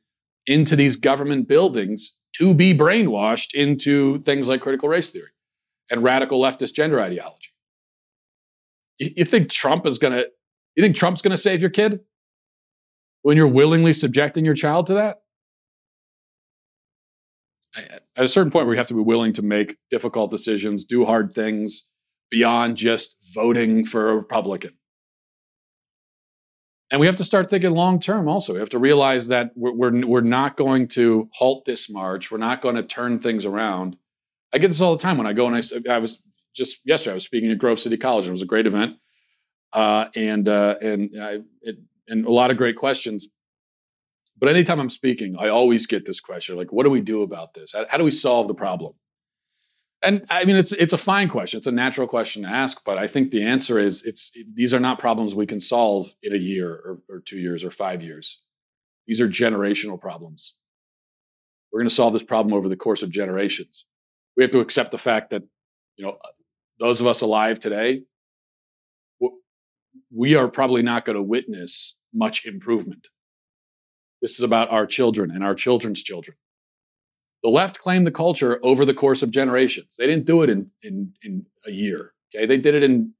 into 0.46 0.76
these 0.76 0.96
government 0.96 1.48
buildings 1.48 2.16
to 2.34 2.54
be 2.54 2.72
brainwashed 2.72 3.52
into 3.54 4.18
things 4.20 4.48
like 4.48 4.60
critical 4.60 4.88
race 4.88 5.10
theory 5.10 5.30
and 5.90 6.02
radical 6.02 6.40
leftist 6.40 6.74
gender 6.74 7.00
ideology? 7.00 7.49
You, 9.00 9.24
think 9.24 9.50
Trump 9.50 9.86
is 9.86 9.98
going 9.98 10.12
to? 10.12 10.28
You 10.76 10.82
think 10.82 10.94
Trump's 10.94 11.22
going 11.22 11.32
to 11.32 11.38
save 11.38 11.60
your 11.60 11.70
kid 11.70 12.00
when 13.22 13.36
you're 13.36 13.48
willingly 13.48 13.92
subjecting 13.92 14.44
your 14.44 14.54
child 14.54 14.86
to 14.86 14.94
that? 14.94 15.22
at 18.16 18.24
a 18.24 18.28
certain 18.28 18.50
point 18.50 18.66
we 18.66 18.76
have 18.76 18.88
to 18.88 18.94
be 18.94 19.00
willing 19.00 19.32
to 19.34 19.42
make 19.42 19.76
difficult 19.90 20.30
decisions, 20.30 20.84
do 20.84 21.04
hard 21.04 21.34
things 21.34 21.88
beyond 22.30 22.76
just 22.76 23.16
voting 23.34 23.84
for 23.84 24.10
a 24.10 24.16
Republican. 24.16 24.72
And 26.90 27.00
we 27.00 27.06
have 27.06 27.16
to 27.16 27.24
start 27.24 27.48
thinking 27.48 27.70
long 27.70 28.00
term 28.00 28.28
also. 28.28 28.54
We 28.54 28.58
have 28.58 28.70
to 28.70 28.78
realize 28.78 29.28
that 29.28 29.52
we're, 29.54 29.72
we're, 29.72 30.06
we're, 30.06 30.20
not 30.20 30.56
going 30.56 30.88
to 30.88 31.28
halt 31.34 31.64
this 31.64 31.88
march. 31.88 32.32
We're 32.32 32.38
not 32.38 32.60
going 32.60 32.74
to 32.74 32.82
turn 32.82 33.20
things 33.20 33.46
around. 33.46 33.96
I 34.52 34.58
get 34.58 34.68
this 34.68 34.80
all 34.80 34.96
the 34.96 35.02
time 35.02 35.16
when 35.16 35.28
I 35.28 35.32
go 35.32 35.46
and 35.46 35.56
I, 35.56 35.92
I 35.92 35.98
was 35.98 36.20
just 36.54 36.80
yesterday, 36.84 37.12
I 37.12 37.14
was 37.14 37.24
speaking 37.24 37.50
at 37.50 37.58
Grove 37.58 37.80
City 37.80 37.96
College. 37.96 38.26
It 38.26 38.30
was 38.30 38.42
a 38.42 38.46
great 38.46 38.66
event. 38.66 38.96
Uh, 39.72 40.06
and 40.16 40.48
uh, 40.48 40.74
and 40.82 41.10
I, 41.20 41.38
it, 41.62 41.76
and 42.08 42.26
a 42.26 42.32
lot 42.32 42.50
of 42.50 42.56
great 42.56 42.76
questions. 42.76 43.28
But 44.38 44.48
anytime 44.48 44.80
I'm 44.80 44.90
speaking, 44.90 45.36
I 45.38 45.48
always 45.48 45.86
get 45.86 46.06
this 46.06 46.18
question 46.18 46.56
like, 46.56 46.72
what 46.72 46.84
do 46.84 46.90
we 46.90 47.02
do 47.02 47.22
about 47.22 47.54
this? 47.54 47.72
How, 47.72 47.84
how, 47.88 47.98
do 47.98 48.04
we 48.04 48.10
solve 48.10 48.48
the 48.48 48.54
problem? 48.54 48.94
And 50.02 50.24
I 50.30 50.44
mean, 50.46 50.56
it's 50.56 50.72
it's 50.72 50.94
a 50.94 50.98
fine 50.98 51.28
question. 51.28 51.58
It's 51.58 51.66
a 51.66 51.72
natural 51.72 52.06
question 52.06 52.42
to 52.42 52.48
ask, 52.48 52.82
but 52.84 52.96
I 52.96 53.06
think 53.06 53.30
the 53.30 53.42
answer 53.42 53.78
is 53.78 54.04
it's 54.04 54.32
these 54.54 54.72
are 54.72 54.80
not 54.80 54.98
problems 54.98 55.34
we 55.34 55.46
can 55.46 55.60
solve 55.60 56.14
in 56.22 56.32
a 56.32 56.38
year 56.38 56.70
or, 56.70 56.98
or 57.08 57.20
two 57.20 57.38
years 57.38 57.62
or 57.62 57.70
five 57.70 58.02
years. 58.02 58.40
These 59.06 59.20
are 59.20 59.28
generational 59.28 60.00
problems. 60.00 60.54
We're 61.70 61.80
going 61.80 61.88
to 61.88 61.94
solve 61.94 62.12
this 62.12 62.22
problem 62.22 62.54
over 62.54 62.68
the 62.68 62.76
course 62.76 63.02
of 63.02 63.10
generations. 63.10 63.84
We 64.36 64.42
have 64.42 64.50
to 64.52 64.60
accept 64.60 64.90
the 64.90 64.98
fact 64.98 65.30
that, 65.30 65.42
you 65.96 66.04
know, 66.04 66.18
those 66.80 67.00
of 67.00 67.06
us 67.06 67.20
alive 67.20 67.60
today, 67.60 68.02
we 70.12 70.34
are 70.34 70.48
probably 70.48 70.82
not 70.82 71.04
going 71.04 71.16
to 71.16 71.22
witness 71.22 71.94
much 72.12 72.44
improvement 72.44 73.08
this 74.22 74.34
is 74.34 74.42
about 74.42 74.70
our 74.70 74.86
children 74.86 75.30
and 75.30 75.42
our 75.44 75.54
children's 75.54 76.02
children. 76.02 76.36
The 77.42 77.48
left 77.48 77.78
claimed 77.78 78.06
the 78.06 78.12
culture 78.12 78.60
over 78.62 78.84
the 78.84 78.94
course 78.94 79.22
of 79.22 79.30
generations. 79.30 79.96
They 79.98 80.06
didn't 80.06 80.26
do 80.26 80.42
it 80.42 80.50
in, 80.50 80.70
in, 80.82 81.14
in 81.22 81.46
a 81.66 81.70
year. 81.70 82.12
Okay. 82.34 82.44
They 82.44 82.58
did 82.58 82.74
it 82.74 82.82
in 82.82 83.14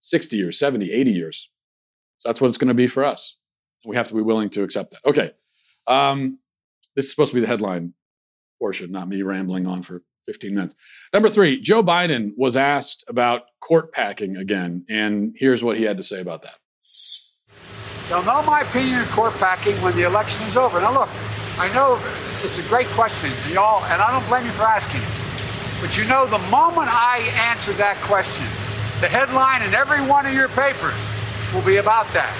60 0.00 0.36
years, 0.36 0.58
70, 0.58 0.92
80 0.92 1.10
years. 1.10 1.50
So 2.18 2.28
that's 2.28 2.40
what 2.40 2.48
it's 2.48 2.58
going 2.58 2.68
to 2.68 2.74
be 2.74 2.86
for 2.86 3.04
us. 3.04 3.36
We 3.84 3.96
have 3.96 4.08
to 4.08 4.14
be 4.14 4.22
willing 4.22 4.48
to 4.50 4.62
accept 4.62 4.92
that. 4.92 5.04
Okay. 5.04 5.32
Um, 5.86 6.38
this 6.94 7.06
is 7.06 7.10
supposed 7.10 7.32
to 7.32 7.34
be 7.34 7.40
the 7.40 7.48
headline 7.48 7.94
portion, 8.60 8.92
not 8.92 9.08
me 9.08 9.22
rambling 9.22 9.66
on 9.66 9.82
for 9.82 10.02
15 10.24 10.54
minutes. 10.54 10.74
Number 11.12 11.28
three, 11.28 11.60
Joe 11.60 11.82
Biden 11.82 12.32
was 12.36 12.56
asked 12.56 13.04
about 13.08 13.42
court 13.60 13.92
packing 13.92 14.36
again, 14.36 14.84
and 14.88 15.34
here's 15.38 15.62
what 15.62 15.76
he 15.76 15.84
had 15.84 15.96
to 15.98 16.02
say 16.02 16.20
about 16.20 16.42
that. 16.42 16.56
They'll 18.08 18.22
know 18.24 18.42
my 18.42 18.60
opinion 18.60 19.00
of 19.00 19.10
court 19.10 19.34
packing 19.34 19.74
when 19.82 19.96
the 19.96 20.02
election 20.02 20.42
is 20.46 20.56
over. 20.56 20.80
Now, 20.80 20.92
look, 20.92 21.08
I 21.58 21.72
know 21.72 21.98
it's 22.42 22.58
a 22.58 22.68
great 22.68 22.88
question, 22.88 23.30
y'all, 23.52 23.84
and 23.84 24.02
I 24.02 24.10
don't 24.10 24.26
blame 24.28 24.44
you 24.44 24.52
for 24.52 24.64
asking 24.64 25.00
it. 25.00 25.80
But 25.80 25.96
you 25.96 26.04
know, 26.04 26.26
the 26.26 26.38
moment 26.50 26.88
I 26.92 27.18
answer 27.50 27.72
that 27.74 27.96
question, 28.02 28.46
the 29.00 29.08
headline 29.08 29.62
in 29.62 29.74
every 29.74 30.02
one 30.06 30.26
of 30.26 30.34
your 30.34 30.48
papers 30.48 30.94
will 31.52 31.64
be 31.64 31.76
about 31.76 32.06
that. 32.12 32.32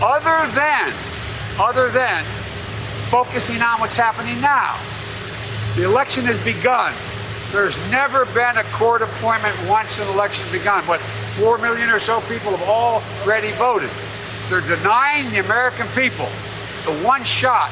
Other 0.00 0.46
than, 0.54 0.92
other 1.58 1.90
than 1.90 2.24
focusing 3.10 3.62
on 3.62 3.80
what's 3.80 3.96
happening 3.96 4.38
now. 4.40 4.78
The 5.76 5.84
election 5.84 6.24
has 6.26 6.38
begun. 6.44 6.92
There's 7.52 7.78
never 7.90 8.26
been 8.26 8.58
a 8.58 8.64
court 8.72 9.02
appointment 9.02 9.56
once 9.68 9.98
an 9.98 10.06
election's 10.08 10.52
begun. 10.52 10.84
What, 10.84 11.00
four 11.00 11.56
million 11.58 11.88
or 11.88 11.98
so 11.98 12.20
people 12.22 12.54
have 12.56 12.68
already 12.68 13.52
voted. 13.52 13.90
They're 14.48 14.60
denying 14.60 15.30
the 15.30 15.40
American 15.40 15.86
people 15.88 16.28
the 16.84 16.92
one 17.04 17.24
shot 17.24 17.70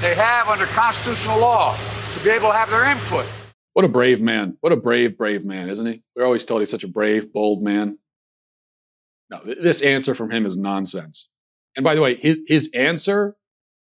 they 0.00 0.14
have 0.14 0.48
under 0.48 0.66
constitutional 0.66 1.38
law 1.38 1.76
to 2.14 2.24
be 2.24 2.30
able 2.30 2.48
to 2.48 2.54
have 2.54 2.70
their 2.70 2.90
input. 2.90 3.26
What 3.72 3.84
a 3.84 3.88
brave 3.88 4.20
man. 4.20 4.56
What 4.60 4.72
a 4.72 4.76
brave, 4.76 5.18
brave 5.18 5.44
man, 5.44 5.68
isn't 5.68 5.86
he? 5.86 6.02
We're 6.14 6.24
always 6.24 6.44
told 6.44 6.60
he's 6.60 6.70
such 6.70 6.84
a 6.84 6.88
brave, 6.88 7.32
bold 7.32 7.62
man. 7.62 7.98
No, 9.30 9.40
this 9.42 9.82
answer 9.82 10.14
from 10.14 10.30
him 10.30 10.46
is 10.46 10.56
nonsense. 10.56 11.28
And 11.76 11.82
by 11.82 11.94
the 11.94 12.00
way, 12.00 12.14
his, 12.14 12.40
his 12.46 12.70
answer, 12.72 13.36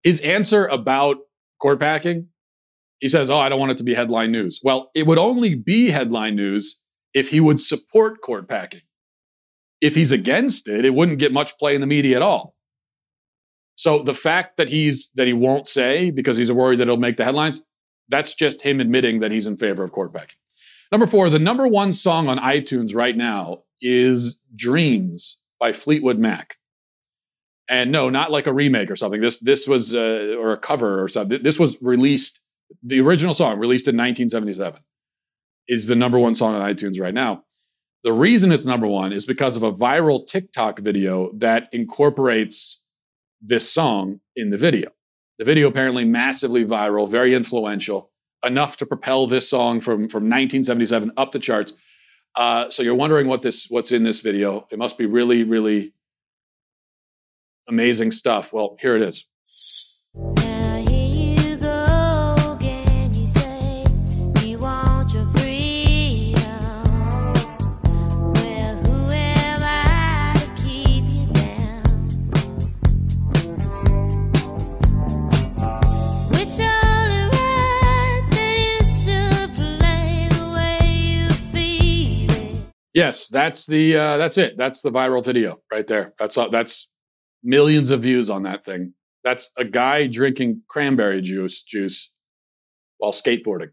his 0.04 0.20
answer 0.22 0.66
about 0.66 1.18
court 1.62 1.80
packing, 1.80 2.30
he 3.00 3.10
says, 3.10 3.30
Oh, 3.30 3.40
I 3.40 3.50
don't 3.50 3.60
want 3.60 3.72
it 3.72 3.78
to 3.78 3.84
be 3.84 3.94
headline 3.94 4.32
news. 4.32 4.60
Well, 4.64 4.92
it 4.96 5.06
would 5.06 5.20
only 5.20 5.56
be 5.56 5.90
headline 5.90 6.36
news 6.36 6.80
if 7.14 7.30
he 7.30 7.40
would 7.40 7.60
support 7.60 8.22
court 8.22 8.48
packing. 8.48 8.82
If 9.82 9.96
he's 9.96 10.12
against 10.12 10.68
it, 10.68 10.86
it 10.86 10.94
wouldn't 10.94 11.20
get 11.20 11.32
much 11.32 11.58
play 11.58 11.76
in 11.76 11.82
the 11.82 11.88
media 11.88 12.16
at 12.16 12.22
all. 12.22 12.56
So 13.76 14.02
the 14.02 14.16
fact 14.16 14.58
that 14.58 14.70
he's 14.70 15.12
that 15.16 15.28
he 15.28 15.34
won't 15.34 15.68
say 15.68 16.10
because 16.10 16.36
he's 16.36 16.52
worried 16.52 16.80
that 16.80 16.88
it'll 16.88 16.98
make 16.98 17.18
the 17.18 17.24
headlines, 17.24 17.64
that's 18.10 18.34
just 18.34 18.62
him 18.62 18.80
admitting 18.80 19.20
that 19.20 19.32
he's 19.32 19.46
in 19.46 19.58
favor 19.58 19.84
of 19.84 19.92
court 19.92 20.14
packing. 20.14 20.38
Number 20.92 21.06
four, 21.06 21.30
the 21.30 21.40
number 21.40 21.68
one 21.68 21.94
song 21.94 22.28
on 22.30 22.40
iTunes 22.40 22.96
right 22.96 23.16
now 23.16 23.64
is 23.82 24.40
Dreams 24.56 25.38
by 25.60 25.74
Fleetwood 25.74 26.18
Mac. 26.18 26.56
And 27.70 27.92
no, 27.92 28.10
not 28.10 28.32
like 28.32 28.48
a 28.48 28.54
remake 28.54 28.90
or 28.90 28.96
something. 28.96 29.20
This 29.22 29.40
this 29.40 29.68
was 29.68 29.94
uh, 29.94 30.36
or 30.40 30.54
a 30.54 30.58
cover 30.58 31.04
or 31.04 31.08
something. 31.08 31.44
This 31.44 31.60
was 31.60 31.78
released. 31.82 32.40
The 32.84 33.00
original 33.00 33.34
song 33.34 33.60
released 33.60 33.88
in 33.88 33.96
1977 33.96 34.82
is 35.68 35.88
the 35.88 35.96
number 35.96 36.20
one 36.20 36.36
song 36.36 36.56
on 36.56 36.62
iTunes 36.62 37.00
right 37.00 37.14
now. 37.14 37.44
The 38.04 38.14
reason 38.14 38.52
it's 38.52 38.66
number 38.66 38.88
one 38.88 39.12
is 39.12 39.26
because 39.26 39.56
of 39.56 39.64
a 39.64 39.72
viral 39.72 40.26
TikTok 40.26 40.80
video 40.80 41.32
that 41.34 41.68
incorporates 41.72 42.80
this 43.42 43.72
song 43.72 44.22
in 44.36 44.50
the 44.50 44.58
video. 44.58 44.90
The 45.40 45.46
video 45.46 45.68
apparently 45.68 46.06
massively 46.06 46.64
viral, 46.66 47.10
very 47.10 47.34
influential, 47.34 48.12
enough 48.44 48.78
to 48.78 48.86
propel 48.86 49.28
this 49.28 49.50
song 49.50 49.82
from 49.82 50.08
from 50.08 50.24
1977 50.24 51.12
up 51.18 51.32
the 51.32 51.40
charts. 51.40 51.74
Uh, 52.36 52.70
so 52.70 52.84
you're 52.84 52.96
wondering 52.96 53.28
what 53.28 53.42
this 53.42 53.68
what's 53.70 53.92
in 53.92 54.04
this 54.04 54.22
video. 54.22 54.68
It 54.72 54.80
must 54.80 54.98
be 54.98 55.06
really, 55.06 55.44
really 55.44 55.94
amazing 57.68 58.12
stuff. 58.12 58.54
Well, 58.54 58.78
here 58.80 58.96
it 58.96 59.02
is. 59.02 59.28
That's 83.30 83.66
the 83.66 83.96
uh, 83.96 84.18
that's 84.18 84.38
it. 84.38 84.58
That's 84.58 84.82
the 84.82 84.92
viral 84.92 85.24
video 85.24 85.62
right 85.72 85.88
there. 85.88 86.14
That's 86.18 86.36
that's 86.52 86.90
millions 87.44 87.90
of 87.90 88.02
views 88.02 88.30
on 88.30 88.44
that 88.44 88.66
thing. 88.66 88.94
That's 89.24 89.52
a 89.58 89.66
guy 89.66 90.08
drinking 90.08 90.64
cranberry 90.68 91.22
juice 91.22 91.62
juice 91.62 92.12
while 92.98 93.12
skateboarding. 93.12 93.72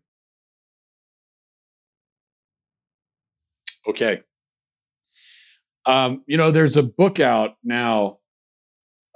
Okay. 3.87 4.23
Um, 5.87 6.23
you 6.27 6.37
know, 6.37 6.51
there's 6.51 6.77
a 6.77 6.83
book 6.83 7.21
out 7.21 7.57
now 7.63 8.19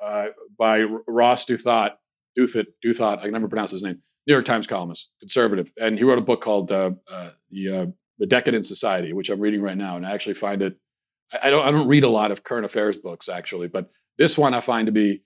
uh, 0.03 0.29
by 0.59 0.83
Ross 0.83 1.47
Douthat, 1.47 1.93
Douthat, 2.39 2.67
Douthat. 2.85 3.19
I 3.19 3.23
can 3.23 3.33
never 3.33 3.49
pronounce 3.49 3.71
his 3.71 3.83
name. 3.83 4.03
New 4.27 4.35
York 4.35 4.45
Times 4.45 4.67
columnist, 4.67 5.11
conservative, 5.21 5.73
and 5.81 5.97
he 5.97 6.05
wrote 6.05 6.19
a 6.19 6.23
book 6.23 6.43
called 6.43 6.71
uh, 6.71 6.91
uh, 7.11 7.31
the 7.51 7.69
uh, 7.69 7.87
the 8.19 8.27
Decadent 8.27 8.67
Society, 8.67 9.13
which 9.13 9.31
I'm 9.31 9.41
reading 9.41 9.63
right 9.63 9.77
now, 9.77 9.97
and 9.97 10.07
I 10.07 10.13
actually 10.13 10.35
find 10.35 10.63
it. 10.63 10.77
I 11.43 11.51
don't 11.51 11.67
I 11.67 11.71
don't 11.71 11.89
read 11.89 12.05
a 12.05 12.09
lot 12.09 12.31
of 12.31 12.43
current 12.43 12.65
affairs 12.65 12.97
books 12.97 13.29
actually, 13.29 13.69
but 13.69 13.91
this 14.17 14.37
one 14.39 14.55
I 14.55 14.61
find 14.61 14.87
to 14.87 14.93
be 14.93 15.23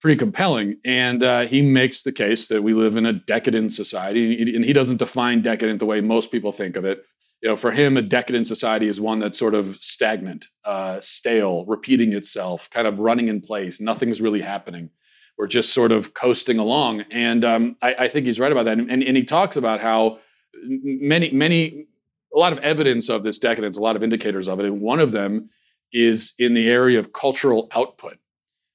pretty 0.00 0.16
compelling. 0.16 0.76
And 0.84 1.22
uh, 1.22 1.42
he 1.42 1.62
makes 1.62 2.02
the 2.02 2.12
case 2.12 2.48
that 2.48 2.62
we 2.62 2.74
live 2.74 2.96
in 2.96 3.06
a 3.06 3.12
decadent 3.12 3.72
society, 3.72 4.54
and 4.54 4.64
he 4.64 4.72
doesn't 4.72 4.98
define 4.98 5.42
decadent 5.42 5.80
the 5.80 5.86
way 5.86 6.00
most 6.00 6.30
people 6.30 6.52
think 6.52 6.76
of 6.76 6.84
it. 6.84 7.04
You 7.42 7.50
know, 7.50 7.56
for 7.56 7.70
him, 7.70 7.96
a 7.96 8.02
decadent 8.02 8.46
society 8.46 8.88
is 8.88 9.00
one 9.00 9.18
that's 9.18 9.38
sort 9.38 9.54
of 9.54 9.76
stagnant, 9.76 10.46
uh, 10.64 11.00
stale, 11.00 11.64
repeating 11.66 12.12
itself, 12.12 12.68
kind 12.70 12.86
of 12.86 12.98
running 12.98 13.28
in 13.28 13.40
place. 13.40 13.80
Nothing's 13.80 14.20
really 14.20 14.40
happening. 14.40 14.90
We're 15.36 15.46
just 15.46 15.72
sort 15.72 15.92
of 15.92 16.14
coasting 16.14 16.58
along. 16.58 17.04
And 17.10 17.44
um, 17.44 17.76
I, 17.82 17.94
I, 17.98 18.08
think 18.08 18.24
he's 18.24 18.40
right 18.40 18.50
about 18.50 18.64
that. 18.64 18.78
And, 18.78 18.90
and, 18.90 19.02
and 19.02 19.16
he 19.16 19.24
talks 19.24 19.56
about 19.56 19.80
how 19.80 20.20
many, 20.64 21.30
many 21.30 21.88
a 22.36 22.38
lot 22.38 22.52
of 22.52 22.58
evidence 22.58 23.08
of 23.08 23.22
this 23.22 23.38
decadence, 23.38 23.76
a 23.76 23.80
lot 23.80 23.96
of 23.96 24.02
indicators 24.02 24.46
of 24.46 24.60
it. 24.60 24.66
And 24.66 24.80
one 24.80 25.00
of 25.00 25.10
them 25.10 25.48
is 25.92 26.34
in 26.38 26.52
the 26.52 26.68
area 26.70 26.98
of 26.98 27.12
cultural 27.12 27.68
output. 27.74 28.18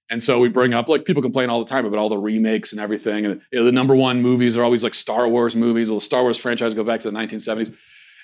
And 0.10 0.22
so 0.22 0.40
we 0.40 0.50
bring 0.50 0.74
up 0.74 0.90
like 0.90 1.06
people 1.06 1.22
complain 1.22 1.50
all 1.50 1.64
the 1.64 1.70
time 1.70 1.86
about 1.86 2.00
all 2.00 2.10
the 2.10 2.18
remakes 2.18 2.74
and 2.74 2.82
everything. 2.82 3.26
And 3.26 3.40
you 3.52 3.60
know, 3.60 3.66
the 3.66 3.72
number 3.72 3.96
one 3.96 4.22
movies 4.22 4.58
are 4.58 4.64
always 4.64 4.84
like 4.84 4.96
Star 4.96 5.28
Wars 5.28 5.56
movies. 5.56 5.90
Well, 5.90 6.00
the 6.00 6.06
Star 6.06 6.24
Wars 6.24 6.38
franchise 6.38 6.74
go 6.74 6.84
back 6.84 7.00
to 7.02 7.12
the 7.12 7.18
1970s. 7.18 7.74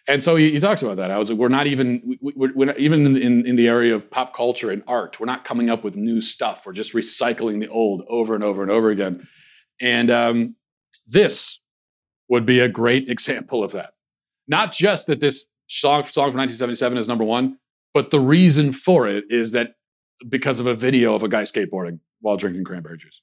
And 0.10 0.23
so 0.23 0.36
he, 0.36 0.52
he 0.52 0.60
talks 0.60 0.82
about 0.82 0.97
that. 0.97 1.12
I 1.12 1.17
was 1.17 1.30
like, 1.30 1.38
we're 1.38 1.50
not 1.50 1.67
even 1.67 2.17
we, 2.19 2.34
are 2.47 2.65
not 2.65 2.80
even 2.80 3.06
in, 3.06 3.17
in, 3.17 3.45
in 3.45 3.56
the 3.58 3.67
area 3.67 3.93
of 3.93 4.10
pop 4.10 4.34
culture 4.34 4.71
and 4.71 4.84
art. 4.88 5.19
We're 5.19 5.28
not 5.28 5.43
coming 5.43 5.69
up 5.69 5.84
with 5.84 5.95
new 5.95 6.19
stuff. 6.19 6.65
We're 6.65 6.73
just 6.73 6.93
recycling 6.93 7.60
the 7.60 7.67
old 7.67 8.04
over 8.10 8.34
and 8.34 8.43
over 8.43 8.63
and 8.63 8.71
over 8.71 8.89
again. 8.89 9.28
And 9.80 10.10
um, 10.10 10.56
this 11.06 11.60
would 12.28 12.45
be 12.45 12.60
a 12.60 12.69
great 12.69 13.10
example 13.10 13.63
of 13.63 13.73
that. 13.73 13.93
Not 14.48 14.72
just 14.72 15.08
that 15.08 15.20
this 15.20 15.46
song, 15.68 16.04
song 16.04 16.32
from 16.32 16.40
1977 16.40 16.98
is 16.98 17.08
number 17.08 17.24
one, 17.24 17.58
but 17.94 18.12
the 18.12 18.20
reason 18.20 18.74
for 18.74 19.08
it 19.08 19.26
is 19.30 19.52
that 19.52 19.76
because 20.30 20.60
of 20.60 20.68
a 20.68 20.74
video 20.74 21.14
of 21.16 21.24
a 21.24 21.28
guy 21.28 21.44
skateboarding 21.44 22.00
while 22.22 22.38
drinking 22.38 22.64
cranberry 22.64 22.98
juice. 22.98 23.22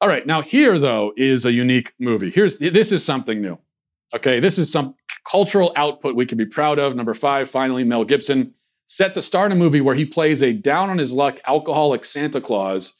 All 0.00 0.08
right, 0.08 0.26
now 0.26 0.42
here 0.42 0.78
though 0.78 1.12
is 1.16 1.44
a 1.44 1.52
unique 1.52 1.92
movie. 1.98 2.30
Here's 2.30 2.58
this 2.58 2.92
is 2.92 3.04
something 3.04 3.40
new. 3.40 3.58
Okay, 4.14 4.40
this 4.40 4.58
is 4.58 4.70
some 4.70 4.94
cultural 5.30 5.72
output 5.76 6.14
we 6.14 6.24
can 6.24 6.38
be 6.38 6.46
proud 6.46 6.78
of. 6.78 6.94
Number 6.96 7.14
five, 7.14 7.50
finally, 7.50 7.84
Mel 7.84 8.04
Gibson 8.04 8.54
set 8.86 9.14
to 9.14 9.22
star 9.22 9.46
in 9.46 9.52
a 9.52 9.56
movie 9.56 9.82
where 9.82 9.94
he 9.94 10.04
plays 10.04 10.42
a 10.42 10.52
down 10.52 10.88
on 10.88 10.98
his 10.98 11.12
luck 11.12 11.40
alcoholic 11.46 12.04
Santa 12.04 12.40
Claus 12.40 12.94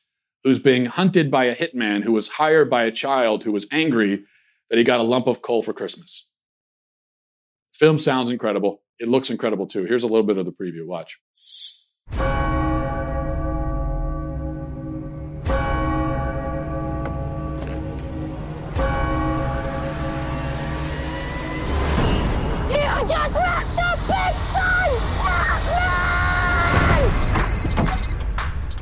who's 0.44 0.58
being 0.58 0.84
hunted 0.84 1.30
by 1.30 1.44
a 1.44 1.56
hitman 1.56 2.02
who 2.04 2.12
was 2.12 2.28
hired 2.28 2.68
by 2.68 2.84
a 2.84 2.90
child 2.90 3.44
who 3.44 3.52
was 3.52 3.66
angry 3.72 4.22
that 4.68 4.78
he 4.78 4.84
got 4.84 5.00
a 5.00 5.04
lump 5.04 5.26
of 5.26 5.40
coal 5.40 5.62
for 5.62 5.72
Christmas. 5.72 6.27
Film 7.78 7.96
sounds 8.00 8.28
incredible. 8.28 8.82
It 8.98 9.06
looks 9.06 9.30
incredible 9.30 9.68
too. 9.68 9.84
Here's 9.84 10.02
a 10.02 10.08
little 10.08 10.26
bit 10.26 10.36
of 10.36 10.44
the 10.44 10.50
preview. 10.50 10.84
Watch. 10.84 11.20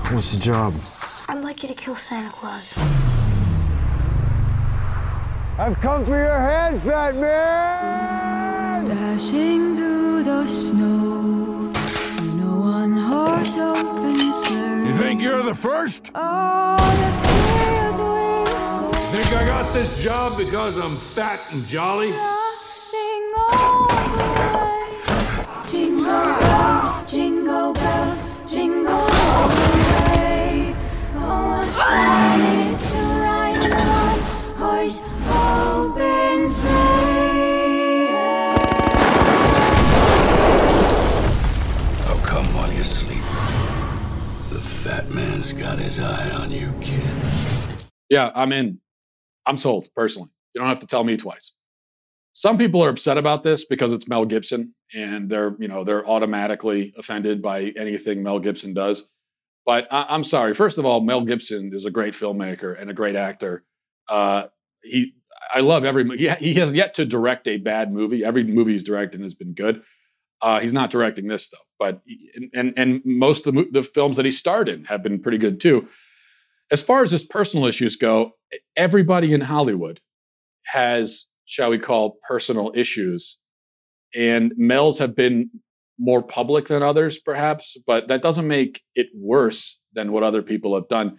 What's 0.09 0.32
the 0.32 0.40
job? 0.40 0.72
I'd 1.28 1.44
like 1.44 1.62
you 1.62 1.68
to 1.68 1.74
kill 1.74 1.96
Santa 1.96 2.30
Claus. 2.30 2.72
I've 5.59 5.78
come 5.80 6.02
for 6.06 6.16
your 6.16 6.40
head, 6.40 6.80
fat 6.80 7.14
man! 7.16 8.36
Dashing 8.88 9.75
through 9.75 10.22
the 10.22 10.46
snow 10.46 11.72
No 12.35 12.57
one 12.61 12.92
horse 12.92 13.57
open 13.57 14.14
You 14.87 14.94
think 14.96 15.20
you're 15.20 15.42
the 15.42 15.57
first? 15.57 16.12
Oh, 16.14 16.77
the 17.01 17.27
Think 19.11 19.33
I 19.33 19.44
got 19.44 19.75
this 19.75 19.99
job 20.01 20.37
because 20.37 20.79
I'm 20.79 20.96
fat 20.96 21.40
and 21.53 21.66
jolly? 21.66 22.11
Nothing 22.11 22.46
man's 45.46 45.62
got 45.62 45.78
his 45.78 45.98
eye 45.98 46.30
on 46.30 46.50
you, 46.50 46.72
kid. 46.80 47.02
Yeah, 48.09 48.30
I'm 48.35 48.52
in. 48.52 48.80
I'm 49.44 49.56
sold 49.56 49.88
personally. 49.94 50.30
You 50.54 50.61
don't 50.61 50.68
have 50.68 50.80
to 50.80 50.87
tell 50.87 51.04
me 51.04 51.16
twice. 51.16 51.52
Some 52.32 52.59
people 52.59 52.82
are 52.82 52.88
upset 52.88 53.16
about 53.16 53.42
this 53.42 53.64
because 53.64 53.92
it's 53.92 54.09
Mel 54.09 54.24
Gibson 54.24 54.74
and 54.94 55.30
they're, 55.30 55.56
you 55.59 55.68
know, 55.68 55.85
they're 55.85 56.06
automatically 56.06 56.92
offended 56.98 57.40
by 57.40 57.72
anything 57.76 58.22
Mel 58.22 58.40
Gibson 58.40 58.74
does. 58.74 59.09
But 59.64 59.87
I, 59.90 60.14
am 60.14 60.24
sorry. 60.24 60.52
First 60.52 60.78
of 60.78 60.85
all, 60.85 61.00
Mel 61.00 61.22
Gibson 61.22 61.72
is 61.72 61.85
a 61.85 61.90
great 61.90 62.14
filmmaker 62.14 62.78
and 62.78 62.90
a 62.90 62.94
great 62.94 63.16
actor. 63.16 63.64
Uh, 64.09 64.46
he, 64.82 65.14
I 65.52 65.61
love 65.61 65.85
every. 65.85 66.16
He, 66.16 66.28
he 66.28 66.54
has 66.54 66.72
yet 66.72 66.94
to 66.94 67.04
direct 67.04 67.48
a 67.48 67.56
bad 67.56 67.92
movie. 67.92 68.24
Every 68.24 68.44
movie 68.44 68.72
he's 68.72 68.85
directed 68.85 69.20
has 69.22 69.35
been 69.35 69.54
good. 69.54 69.82
Uh, 70.42 70.61
he's 70.61 70.72
not 70.72 70.90
directing 70.90 71.29
this 71.29 71.49
though, 71.49 71.59
but 71.79 72.03
and 72.55 72.75
and 72.77 73.01
most 73.05 73.46
of 73.46 73.55
the, 73.55 73.66
the 73.70 73.83
films 73.83 74.16
that 74.16 74.27
he 74.27 74.33
starred 74.33 74.68
in 74.68 74.85
have 74.85 75.03
been 75.03 75.20
pretty 75.20 75.38
good 75.38 75.61
too. 75.61 75.88
As 76.70 76.83
far 76.83 77.03
as 77.03 77.11
his 77.11 77.25
personal 77.25 77.66
issues 77.66 77.96
go, 77.96 78.33
everybody 78.77 79.33
in 79.33 79.42
Hollywood 79.42 80.01
has 80.66 81.27
shall 81.46 81.70
we 81.70 81.79
call, 81.79 82.18
personal 82.29 82.72
issues. 82.75 83.38
And 84.14 84.53
Mel's 84.57 84.99
have 84.99 85.16
been 85.16 85.51
more 85.99 86.22
public 86.22 86.66
than 86.66 86.83
others, 86.83 87.18
perhaps, 87.18 87.77
but 87.87 88.09
that 88.09 88.20
doesn't 88.20 88.46
make 88.46 88.83
it 88.94 89.07
worse 89.14 89.79
than 89.94 90.12
what 90.12 90.22
other 90.22 90.42
people 90.42 90.75
have 90.75 90.88
done. 90.88 91.18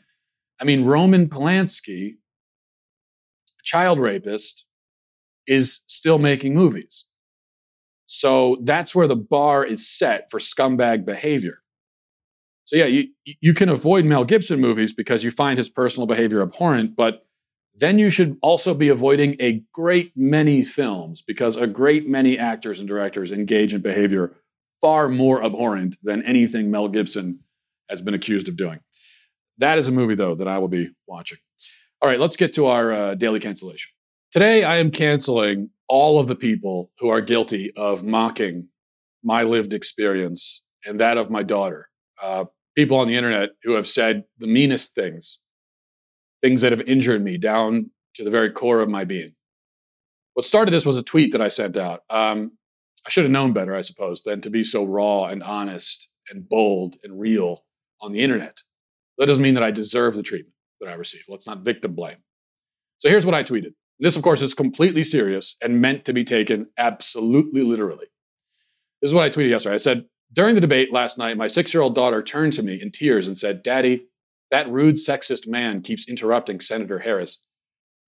I 0.62 0.66
mean, 0.66 0.86
Roman 0.86 1.28
Polanski, 1.28 2.18
child 3.64 4.00
rapist, 4.00 4.66
is 5.48 5.82
still 5.88 6.20
making 6.20 6.54
movies. 6.54 7.06
So 8.08 8.58
that's 8.64 8.96
where 8.96 9.08
the 9.08 9.16
bar 9.16 9.64
is 9.64 9.88
set 9.88 10.32
for 10.32 10.40
scumbag 10.40 11.06
behavior. 11.06 11.62
So 12.66 12.76
yeah, 12.76 12.86
you 12.86 13.10
you 13.24 13.54
can 13.54 13.70
avoid 13.70 14.06
Mel 14.06 14.26
Gibson 14.26 14.60
movies 14.60 14.92
because 14.92 15.24
you 15.24 15.32
find 15.32 15.58
his 15.58 15.70
personal 15.70 16.08
behavior 16.08 16.42
abhorrent, 16.42 16.96
but 16.96 17.26
then 17.76 18.00
you 18.00 18.10
should 18.10 18.38
also 18.42 18.74
be 18.74 18.90
avoiding 18.90 19.36
a 19.40 19.62
great 19.72 20.12
many 20.16 20.64
films 20.64 21.22
because 21.22 21.56
a 21.56 21.68
great 21.68 22.10
many 22.10 22.38
actors 22.38 22.80
and 22.80 22.88
directors 22.88 23.32
engage 23.32 23.74
in 23.74 23.82
behavior 23.82 24.36
far 24.82 25.10
more 25.10 25.44
abhorrent 25.44 25.98
than 26.04 26.24
anything 26.24 26.72
Mel 26.72 26.88
Gibson 26.88 27.40
has 27.90 28.02
been 28.02 28.14
accused 28.14 28.48
of 28.48 28.58
doing. 28.58 28.80
That 29.60 29.78
is 29.78 29.88
a 29.88 29.92
movie, 29.92 30.16
though, 30.16 30.36
that 30.36 30.48
I 30.48 30.58
will 30.60 30.68
be 30.68 30.92
watching. 31.08 31.40
All 32.02 32.10
right, 32.10 32.20
let's 32.20 32.36
get 32.36 32.54
to 32.54 32.68
our 32.68 32.92
uh, 32.92 33.16
daily 33.16 33.40
cancellation. 33.40 33.92
Today, 34.32 34.64
I 34.64 34.78
am 34.78 34.92
canceling 34.92 35.70
all 35.88 36.20
of 36.20 36.28
the 36.28 36.36
people 36.36 36.92
who 37.00 37.10
are 37.10 37.22
guilty 37.22 37.72
of 37.76 38.04
mocking 38.04 38.68
my 39.24 39.44
lived 39.44 39.74
experience 39.74 40.64
and 40.86 41.00
that 41.00 41.18
of 41.18 41.30
my 41.30 41.44
daughter. 41.44 41.90
Uh, 42.22 42.46
people 42.76 42.98
on 42.98 43.08
the 43.08 43.16
internet 43.16 43.52
who 43.64 43.74
have 43.74 43.88
said 43.88 44.24
the 44.38 44.48
meanest 44.48 44.94
things 44.94 45.40
things 46.42 46.62
that 46.62 46.72
have 46.72 46.82
injured 46.82 47.24
me 47.24 47.38
down 47.38 47.90
to 48.14 48.24
the 48.24 48.30
very 48.30 48.52
core 48.52 48.82
of 48.82 48.90
my 48.90 49.04
being. 49.04 49.34
What 50.34 50.46
started 50.46 50.72
this 50.72 50.86
was 50.86 50.98
a 50.98 51.04
tweet 51.04 51.32
that 51.32 51.42
I 51.42 51.48
sent 51.48 51.76
out. 51.78 52.02
Um, 52.10 52.52
I 53.06 53.10
should 53.10 53.24
have 53.24 53.32
known 53.32 53.54
better, 53.54 53.74
I 53.76 53.82
suppose, 53.82 54.24
than 54.24 54.42
to 54.42 54.50
be 54.50 54.64
so 54.64 54.84
raw 54.84 55.26
and 55.26 55.42
honest 55.42 56.08
and 56.30 56.48
bold 56.48 56.98
and 57.04 57.20
real 57.20 57.64
on 58.02 58.12
the 58.12 58.20
internet. 58.20 58.58
That 59.18 59.26
doesn't 59.26 59.44
mean 59.44 59.56
that 59.56 59.64
I 59.64 59.72
deserve 59.72 60.16
the 60.16 60.24
treatment 60.24 60.54
that 60.80 60.90
I 60.90 60.94
received. 60.94 61.26
Let's 61.28 61.48
not 61.48 61.64
victim 61.64 61.96
blame. 61.96 62.18
So 63.00 63.10
here's 63.10 63.26
what 63.26 63.36
I 63.36 63.44
tweeted. 63.44 63.74
This, 64.00 64.16
of 64.16 64.22
course, 64.22 64.42
is 64.42 64.54
completely 64.54 65.04
serious 65.04 65.56
and 65.62 65.82
meant 65.82 66.06
to 66.06 66.14
be 66.14 66.24
taken 66.24 66.68
absolutely 66.78 67.64
literally. 67.64 68.08
This 69.02 69.10
is 69.10 69.14
what 69.14 69.24
I 69.24 69.30
tweeted 69.30 69.50
yesterday. 69.50 69.76
I 69.76 69.80
said, 69.80 70.06
During 70.32 70.56
the 70.56 70.62
debate 70.62 70.94
last 70.94 71.18
night, 71.18 71.38
my 71.38 71.48
six 71.48 71.74
year 71.74 71.82
old 71.82 71.96
daughter 71.96 72.22
turned 72.22 72.54
to 72.54 72.64
me 72.64 72.80
in 72.82 72.92
tears 72.92 73.26
and 73.26 73.38
said, 73.38 73.64
Daddy, 73.64 74.08
that 74.52 74.70
rude 74.70 74.96
sexist 74.96 75.48
man 75.48 75.82
keeps 75.82 76.08
interrupting 76.08 76.60
Senator 76.60 77.00
Harris. 77.00 77.42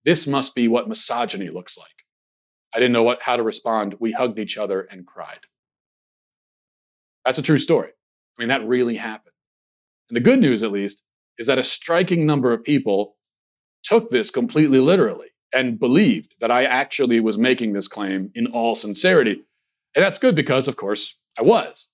This 0.06 0.28
must 0.28 0.56
be 0.56 0.67
what 0.67 0.88
misogyny 0.88 1.49
looks 1.49 1.78
like. 1.78 1.88
I 2.73 2.80
didn't 2.80 2.93
know 2.93 3.04
what, 3.04 3.23
how 3.23 3.36
to 3.36 3.43
respond. 3.43 3.95
We 3.99 4.12
hugged 4.12 4.39
each 4.39 4.58
other 4.58 4.82
and 4.82 5.06
cried. 5.06 5.39
That's 7.25 7.39
a 7.39 7.43
true 7.43 7.60
story. 7.60 7.89
I 8.38 8.41
mean, 8.41 8.49
that 8.49 8.65
really 8.65 8.95
happened. 8.95 9.34
And 10.10 10.15
the 10.15 10.21
good 10.21 10.39
news, 10.39 10.63
at 10.63 10.71
least, 10.71 11.04
is 11.38 11.47
that 11.47 11.60
a 11.60 11.63
striking 11.63 12.25
number 12.25 12.54
of 12.54 12.63
people 12.63 13.17
took 13.84 14.10
this 14.10 14.30
completely 14.30 14.80
literally 14.80 15.29
and 15.53 15.79
believed 15.79 16.35
that 16.39 16.51
I 16.51 16.65
actually 16.65 17.19
was 17.19 17.38
making 17.38 17.73
this 17.73 17.88
claim 17.88 18.31
in 18.35 18.47
all 18.47 18.75
sincerity. 18.75 19.43
And 19.95 20.03
that's 20.03 20.17
good 20.17 20.35
because, 20.35 20.67
of 20.67 20.75
course, 20.75 21.15
I 21.38 21.41
was. 21.41 21.88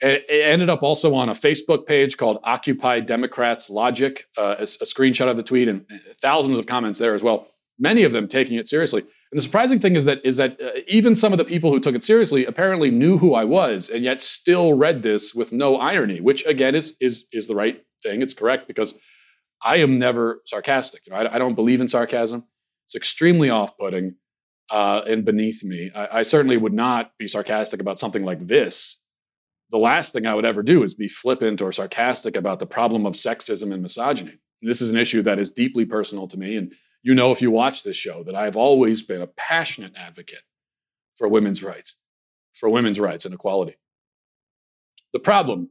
It, 0.00 0.24
ended 0.30 0.70
up 0.70 0.82
also 0.82 1.14
on 1.14 1.28
a 1.28 1.32
Facebook 1.32 1.86
page 1.86 2.16
called 2.16 2.38
Occupy 2.44 3.00
Democrats 3.00 3.68
Logic, 3.68 4.24
uh, 4.38 4.56
a, 4.58 4.62
a, 4.62 4.86
screenshot 4.86 5.28
of 5.28 5.36
the 5.36 5.42
tweet, 5.42 5.68
and 5.68 5.84
thousands 6.22 6.56
of 6.56 6.64
comments 6.64 6.98
there 6.98 7.14
as 7.14 7.22
well. 7.22 7.48
Many 7.78 8.02
of 8.04 8.12
them 8.12 8.26
taking 8.26 8.56
it 8.56 8.66
seriously. 8.66 9.02
And 9.02 9.38
the 9.38 9.42
surprising 9.42 9.78
thing 9.78 9.96
is 9.96 10.06
that 10.06 10.24
is 10.24 10.38
that 10.38 10.60
uh, 10.60 10.80
even 10.88 11.14
some 11.14 11.32
of 11.32 11.38
the 11.38 11.44
people 11.44 11.70
who 11.70 11.80
took 11.80 11.94
it 11.94 12.02
seriously 12.02 12.44
apparently 12.44 12.90
knew 12.90 13.18
who 13.18 13.34
I 13.34 13.44
was, 13.44 13.88
and 13.88 14.02
yet 14.02 14.20
still 14.20 14.72
read 14.72 15.02
this 15.02 15.34
with 15.34 15.52
no 15.52 15.76
irony, 15.76 16.20
which 16.20 16.44
again 16.46 16.74
is 16.74 16.96
is 17.00 17.26
is 17.30 17.46
the 17.46 17.54
right 17.54 17.84
thing. 18.02 18.22
It's 18.22 18.34
correct 18.34 18.66
because 18.66 18.94
I 19.62 19.76
am 19.76 19.98
never 19.98 20.40
sarcastic. 20.46 21.02
You 21.06 21.12
know, 21.12 21.18
I, 21.18 21.34
I 21.34 21.38
don't 21.38 21.54
believe 21.54 21.80
in 21.80 21.88
sarcasm. 21.88 22.44
It's 22.90 22.96
extremely 22.96 23.50
off-putting 23.50 24.16
uh, 24.70 25.02
and 25.06 25.24
beneath 25.24 25.64
me. 25.64 25.90
I, 25.94 26.18
I 26.18 26.22
certainly 26.22 26.56
would 26.56 26.72
not 26.72 27.12
be 27.18 27.28
sarcastic 27.28 27.80
about 27.80 27.98
something 27.98 28.24
like 28.24 28.46
this 28.46 28.98
the 29.70 29.78
last 29.78 30.12
thing 30.12 30.26
I 30.26 30.34
would 30.34 30.44
ever 30.44 30.62
do 30.62 30.82
is 30.82 30.94
be 30.94 31.08
flippant 31.08 31.62
or 31.62 31.72
sarcastic 31.72 32.36
about 32.36 32.58
the 32.58 32.66
problem 32.66 33.06
of 33.06 33.14
sexism 33.14 33.72
and 33.72 33.82
misogyny. 33.82 34.38
This 34.62 34.82
is 34.82 34.90
an 34.90 34.96
issue 34.96 35.22
that 35.22 35.38
is 35.38 35.50
deeply 35.50 35.84
personal 35.84 36.26
to 36.28 36.36
me. 36.38 36.56
And 36.56 36.74
you 37.02 37.14
know, 37.14 37.32
if 37.32 37.40
you 37.40 37.50
watch 37.50 37.82
this 37.82 37.96
show, 37.96 38.22
that 38.24 38.34
I've 38.34 38.56
always 38.56 39.02
been 39.02 39.22
a 39.22 39.26
passionate 39.26 39.94
advocate 39.96 40.42
for 41.14 41.28
women's 41.28 41.62
rights, 41.62 41.96
for 42.52 42.68
women's 42.68 43.00
rights 43.00 43.24
and 43.24 43.32
equality. 43.32 43.76
The 45.12 45.20
problem 45.20 45.70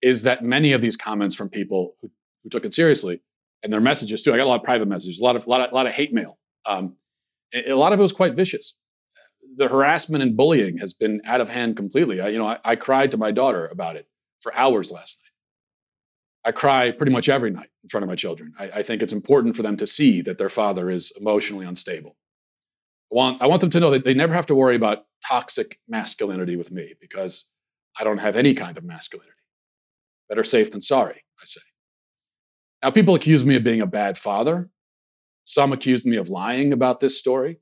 is 0.00 0.22
that 0.22 0.44
many 0.44 0.72
of 0.72 0.80
these 0.80 0.96
comments 0.96 1.34
from 1.34 1.48
people 1.48 1.94
who, 2.00 2.10
who 2.42 2.48
took 2.48 2.64
it 2.64 2.72
seriously 2.72 3.20
and 3.66 3.72
their 3.72 3.80
messages 3.80 4.22
too, 4.22 4.32
I 4.32 4.38
got 4.38 4.44
a 4.44 4.48
lot 4.48 4.60
of 4.60 4.64
private 4.64 4.88
messages, 4.88 5.20
a 5.20 5.24
lot 5.24 5.36
of, 5.36 5.46
a 5.46 5.50
lot 5.50 5.60
of, 5.60 5.72
a 5.72 5.74
lot 5.74 5.86
of 5.86 5.92
hate 5.92 6.14
mail. 6.14 6.38
Um, 6.64 6.96
a 7.54 7.74
lot 7.74 7.92
of 7.92 7.98
it 7.98 8.02
was 8.02 8.12
quite 8.12 8.34
vicious 8.34 8.74
the 9.56 9.68
harassment 9.68 10.22
and 10.22 10.36
bullying 10.36 10.78
has 10.78 10.92
been 10.92 11.20
out 11.24 11.40
of 11.40 11.48
hand 11.48 11.76
completely. 11.76 12.20
I, 12.20 12.28
you 12.28 12.38
know, 12.38 12.46
I, 12.46 12.58
I 12.64 12.76
cried 12.76 13.10
to 13.12 13.16
my 13.16 13.30
daughter 13.30 13.66
about 13.66 13.96
it 13.96 14.06
for 14.40 14.54
hours 14.54 14.90
last 14.90 15.18
night. 15.22 16.48
I 16.48 16.52
cry 16.52 16.90
pretty 16.90 17.12
much 17.12 17.28
every 17.28 17.50
night 17.50 17.70
in 17.82 17.88
front 17.88 18.04
of 18.04 18.08
my 18.08 18.14
children. 18.14 18.52
I, 18.58 18.70
I, 18.76 18.82
think 18.82 19.02
it's 19.02 19.12
important 19.12 19.56
for 19.56 19.62
them 19.62 19.76
to 19.78 19.86
see 19.86 20.20
that 20.22 20.38
their 20.38 20.48
father 20.48 20.88
is 20.88 21.12
emotionally 21.18 21.66
unstable. 21.66 22.16
I 23.10 23.16
want, 23.16 23.42
I 23.42 23.46
want 23.46 23.62
them 23.62 23.70
to 23.70 23.80
know 23.80 23.90
that 23.90 24.04
they 24.04 24.14
never 24.14 24.34
have 24.34 24.46
to 24.46 24.54
worry 24.54 24.76
about 24.76 25.06
toxic 25.26 25.80
masculinity 25.88 26.54
with 26.54 26.70
me 26.70 26.94
because 27.00 27.46
I 27.98 28.04
don't 28.04 28.18
have 28.18 28.36
any 28.36 28.54
kind 28.54 28.78
of 28.78 28.84
masculinity. 28.84 29.32
Better 30.28 30.44
safe 30.44 30.70
than 30.70 30.82
sorry, 30.82 31.24
I 31.40 31.46
say. 31.46 31.60
Now, 32.82 32.90
people 32.90 33.14
accuse 33.14 33.44
me 33.44 33.56
of 33.56 33.64
being 33.64 33.80
a 33.80 33.86
bad 33.86 34.18
father. 34.18 34.70
Some 35.44 35.72
accused 35.72 36.06
me 36.06 36.16
of 36.16 36.28
lying 36.28 36.72
about 36.72 37.00
this 37.00 37.18
story. 37.18 37.58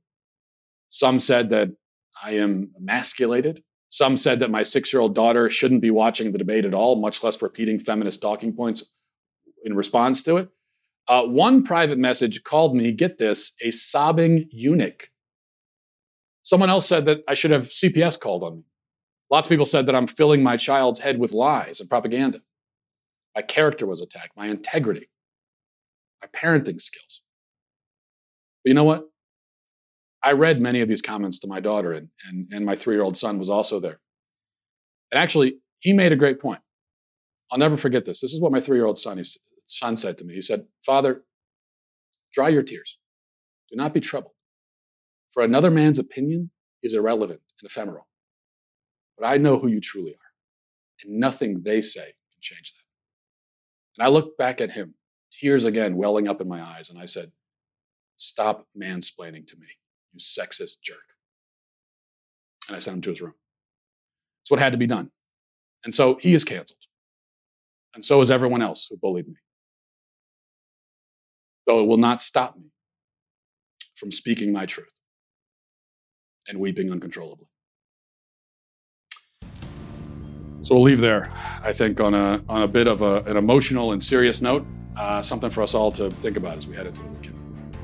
Some 0.88 1.20
said 1.20 1.50
that 1.50 1.70
I 2.22 2.32
am 2.32 2.72
emasculated. 2.76 3.62
Some 3.88 4.16
said 4.16 4.40
that 4.40 4.50
my 4.50 4.62
six 4.62 4.92
year 4.92 5.00
old 5.00 5.14
daughter 5.14 5.48
shouldn't 5.48 5.82
be 5.82 5.90
watching 5.90 6.32
the 6.32 6.38
debate 6.38 6.64
at 6.64 6.74
all, 6.74 6.96
much 6.96 7.22
less 7.22 7.40
repeating 7.40 7.78
feminist 7.78 8.20
talking 8.20 8.52
points 8.52 8.84
in 9.64 9.74
response 9.74 10.22
to 10.24 10.36
it. 10.36 10.48
Uh, 11.06 11.24
one 11.24 11.62
private 11.62 11.98
message 11.98 12.42
called 12.44 12.74
me, 12.74 12.92
get 12.92 13.18
this, 13.18 13.52
a 13.60 13.70
sobbing 13.70 14.48
eunuch. 14.50 15.10
Someone 16.42 16.70
else 16.70 16.86
said 16.86 17.06
that 17.06 17.22
I 17.28 17.34
should 17.34 17.50
have 17.50 17.64
CPS 17.64 18.18
called 18.18 18.42
on 18.42 18.56
me. 18.56 18.62
Lots 19.30 19.46
of 19.46 19.50
people 19.50 19.66
said 19.66 19.86
that 19.86 19.94
I'm 19.94 20.06
filling 20.06 20.42
my 20.42 20.56
child's 20.56 21.00
head 21.00 21.18
with 21.18 21.32
lies 21.32 21.80
and 21.80 21.88
propaganda. 21.88 22.40
My 23.34 23.42
character 23.42 23.86
was 23.86 24.00
attacked, 24.00 24.36
my 24.36 24.46
integrity, 24.46 25.08
my 26.22 26.28
parenting 26.28 26.80
skills. 26.80 27.22
But 28.62 28.70
you 28.70 28.74
know 28.74 28.84
what? 28.84 29.08
I 30.22 30.32
read 30.32 30.60
many 30.60 30.80
of 30.80 30.88
these 30.88 31.02
comments 31.02 31.38
to 31.40 31.46
my 31.46 31.60
daughter, 31.60 31.92
and, 31.92 32.08
and, 32.28 32.48
and 32.50 32.64
my 32.64 32.74
three 32.74 32.94
year 32.94 33.04
old 33.04 33.16
son 33.16 33.38
was 33.38 33.50
also 33.50 33.78
there. 33.78 34.00
And 35.12 35.20
actually, 35.22 35.58
he 35.80 35.92
made 35.92 36.12
a 36.12 36.16
great 36.16 36.40
point. 36.40 36.60
I'll 37.52 37.58
never 37.58 37.76
forget 37.76 38.04
this. 38.06 38.20
This 38.20 38.32
is 38.32 38.40
what 38.40 38.52
my 38.52 38.60
three 38.60 38.78
year 38.78 38.86
old 38.86 38.98
son, 38.98 39.22
son 39.66 39.96
said 39.96 40.16
to 40.18 40.24
me. 40.24 40.34
He 40.34 40.40
said, 40.40 40.64
Father, 40.84 41.24
dry 42.32 42.48
your 42.48 42.62
tears. 42.62 42.98
Do 43.70 43.76
not 43.76 43.92
be 43.92 44.00
troubled. 44.00 44.32
For 45.30 45.42
another 45.42 45.70
man's 45.70 45.98
opinion 45.98 46.50
is 46.82 46.94
irrelevant 46.94 47.40
and 47.60 47.68
ephemeral. 47.68 48.06
But 49.18 49.26
I 49.26 49.36
know 49.36 49.58
who 49.58 49.68
you 49.68 49.80
truly 49.80 50.12
are, 50.12 51.04
and 51.04 51.20
nothing 51.20 51.62
they 51.64 51.80
say 51.80 52.14
can 52.32 52.40
change 52.40 52.72
that. 52.72 52.83
And 53.96 54.06
I 54.06 54.10
looked 54.10 54.36
back 54.38 54.60
at 54.60 54.72
him, 54.72 54.94
tears 55.30 55.64
again 55.64 55.96
welling 55.96 56.28
up 56.28 56.40
in 56.40 56.48
my 56.48 56.62
eyes, 56.62 56.90
and 56.90 56.98
I 56.98 57.06
said, 57.06 57.32
Stop 58.16 58.66
mansplaining 58.76 59.46
to 59.48 59.56
me 59.56 59.66
you 60.14 60.20
sexist 60.20 60.80
jerk. 60.82 60.98
And 62.68 62.76
I 62.76 62.78
sent 62.78 62.96
him 62.96 63.02
to 63.02 63.10
his 63.10 63.20
room. 63.20 63.34
It's 64.42 64.50
what 64.50 64.60
had 64.60 64.72
to 64.72 64.78
be 64.78 64.86
done. 64.86 65.10
And 65.84 65.94
so 65.94 66.16
he 66.20 66.34
is 66.34 66.44
canceled. 66.44 66.78
And 67.94 68.04
so 68.04 68.20
is 68.20 68.30
everyone 68.30 68.62
else 68.62 68.86
who 68.88 68.96
bullied 68.96 69.28
me. 69.28 69.34
Though 71.66 71.82
it 71.82 71.86
will 71.86 71.98
not 71.98 72.20
stop 72.20 72.56
me 72.56 72.70
from 73.94 74.10
speaking 74.10 74.52
my 74.52 74.66
truth 74.66 75.00
and 76.48 76.58
weeping 76.58 76.90
uncontrollably. 76.90 77.46
So 80.64 80.74
we'll 80.74 80.84
leave 80.84 81.00
there, 81.00 81.30
I 81.62 81.74
think, 81.74 82.00
on 82.00 82.14
a, 82.14 82.42
on 82.48 82.62
a 82.62 82.66
bit 82.66 82.88
of 82.88 83.02
a, 83.02 83.22
an 83.24 83.36
emotional 83.36 83.92
and 83.92 84.02
serious 84.02 84.40
note, 84.40 84.66
uh, 84.96 85.20
something 85.20 85.50
for 85.50 85.62
us 85.62 85.74
all 85.74 85.92
to 85.92 86.10
think 86.10 86.38
about 86.38 86.56
as 86.56 86.66
we 86.66 86.74
head 86.74 86.86
into 86.86 87.02
the 87.02 87.08
weekend. 87.10 87.76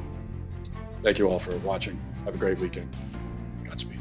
Thank 1.02 1.18
you 1.18 1.28
all 1.28 1.38
for 1.38 1.54
watching. 1.58 2.00
Have 2.24 2.34
a 2.34 2.38
great 2.38 2.58
weekend. 2.58 2.88
Godspeed. 3.66 4.00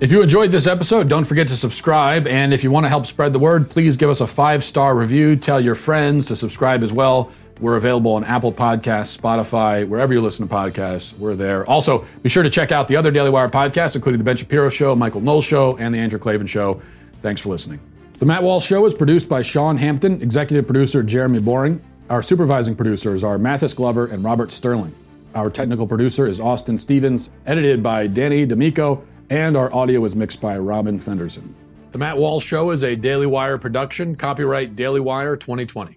If 0.00 0.12
you 0.12 0.20
enjoyed 0.20 0.50
this 0.50 0.66
episode, 0.66 1.08
don't 1.08 1.24
forget 1.24 1.48
to 1.48 1.56
subscribe. 1.56 2.26
And 2.26 2.52
if 2.52 2.62
you 2.62 2.70
want 2.70 2.84
to 2.84 2.90
help 2.90 3.06
spread 3.06 3.32
the 3.32 3.38
word, 3.38 3.70
please 3.70 3.96
give 3.96 4.10
us 4.10 4.20
a 4.20 4.26
five 4.26 4.62
star 4.62 4.94
review. 4.94 5.36
Tell 5.36 5.58
your 5.58 5.74
friends 5.74 6.26
to 6.26 6.36
subscribe 6.36 6.82
as 6.82 6.92
well. 6.92 7.32
We're 7.60 7.76
available 7.76 8.12
on 8.12 8.22
Apple 8.22 8.52
Podcasts, 8.52 9.18
Spotify, 9.18 9.86
wherever 9.86 10.12
you 10.12 10.20
listen 10.20 10.46
to 10.46 10.54
podcasts, 10.54 11.18
we're 11.18 11.34
there. 11.34 11.68
Also, 11.68 12.06
be 12.22 12.28
sure 12.28 12.44
to 12.44 12.50
check 12.50 12.70
out 12.70 12.86
the 12.86 12.94
other 12.94 13.10
Daily 13.10 13.30
Wire 13.30 13.48
podcasts, 13.48 13.96
including 13.96 14.18
The 14.18 14.24
Ben 14.24 14.36
Shapiro 14.36 14.68
Show, 14.68 14.94
Michael 14.94 15.20
Knowles 15.20 15.44
Show, 15.44 15.76
and 15.78 15.92
The 15.92 15.98
Andrew 15.98 16.20
Klavan 16.20 16.46
Show. 16.46 16.80
Thanks 17.20 17.40
for 17.40 17.48
listening. 17.48 17.80
The 18.20 18.26
Matt 18.26 18.44
Walsh 18.44 18.64
Show 18.64 18.86
is 18.86 18.94
produced 18.94 19.28
by 19.28 19.42
Sean 19.42 19.76
Hampton, 19.76 20.22
executive 20.22 20.66
producer 20.66 21.02
Jeremy 21.02 21.40
Boring. 21.40 21.80
Our 22.10 22.22
supervising 22.22 22.76
producers 22.76 23.24
are 23.24 23.38
Mathis 23.38 23.74
Glover 23.74 24.06
and 24.06 24.22
Robert 24.22 24.52
Sterling. 24.52 24.94
Our 25.34 25.50
technical 25.50 25.86
producer 25.86 26.26
is 26.26 26.38
Austin 26.38 26.78
Stevens, 26.78 27.30
edited 27.44 27.82
by 27.82 28.06
Danny 28.06 28.46
D'Amico, 28.46 29.04
and 29.30 29.56
our 29.56 29.72
audio 29.74 30.04
is 30.04 30.14
mixed 30.14 30.40
by 30.40 30.56
Robin 30.58 30.98
Fenderson. 30.98 31.54
The 31.90 31.98
Matt 31.98 32.18
Walsh 32.18 32.44
Show 32.44 32.70
is 32.70 32.84
a 32.84 32.94
Daily 32.94 33.26
Wire 33.26 33.58
production, 33.58 34.14
copyright 34.14 34.76
Daily 34.76 35.00
Wire 35.00 35.36
2020. 35.36 35.96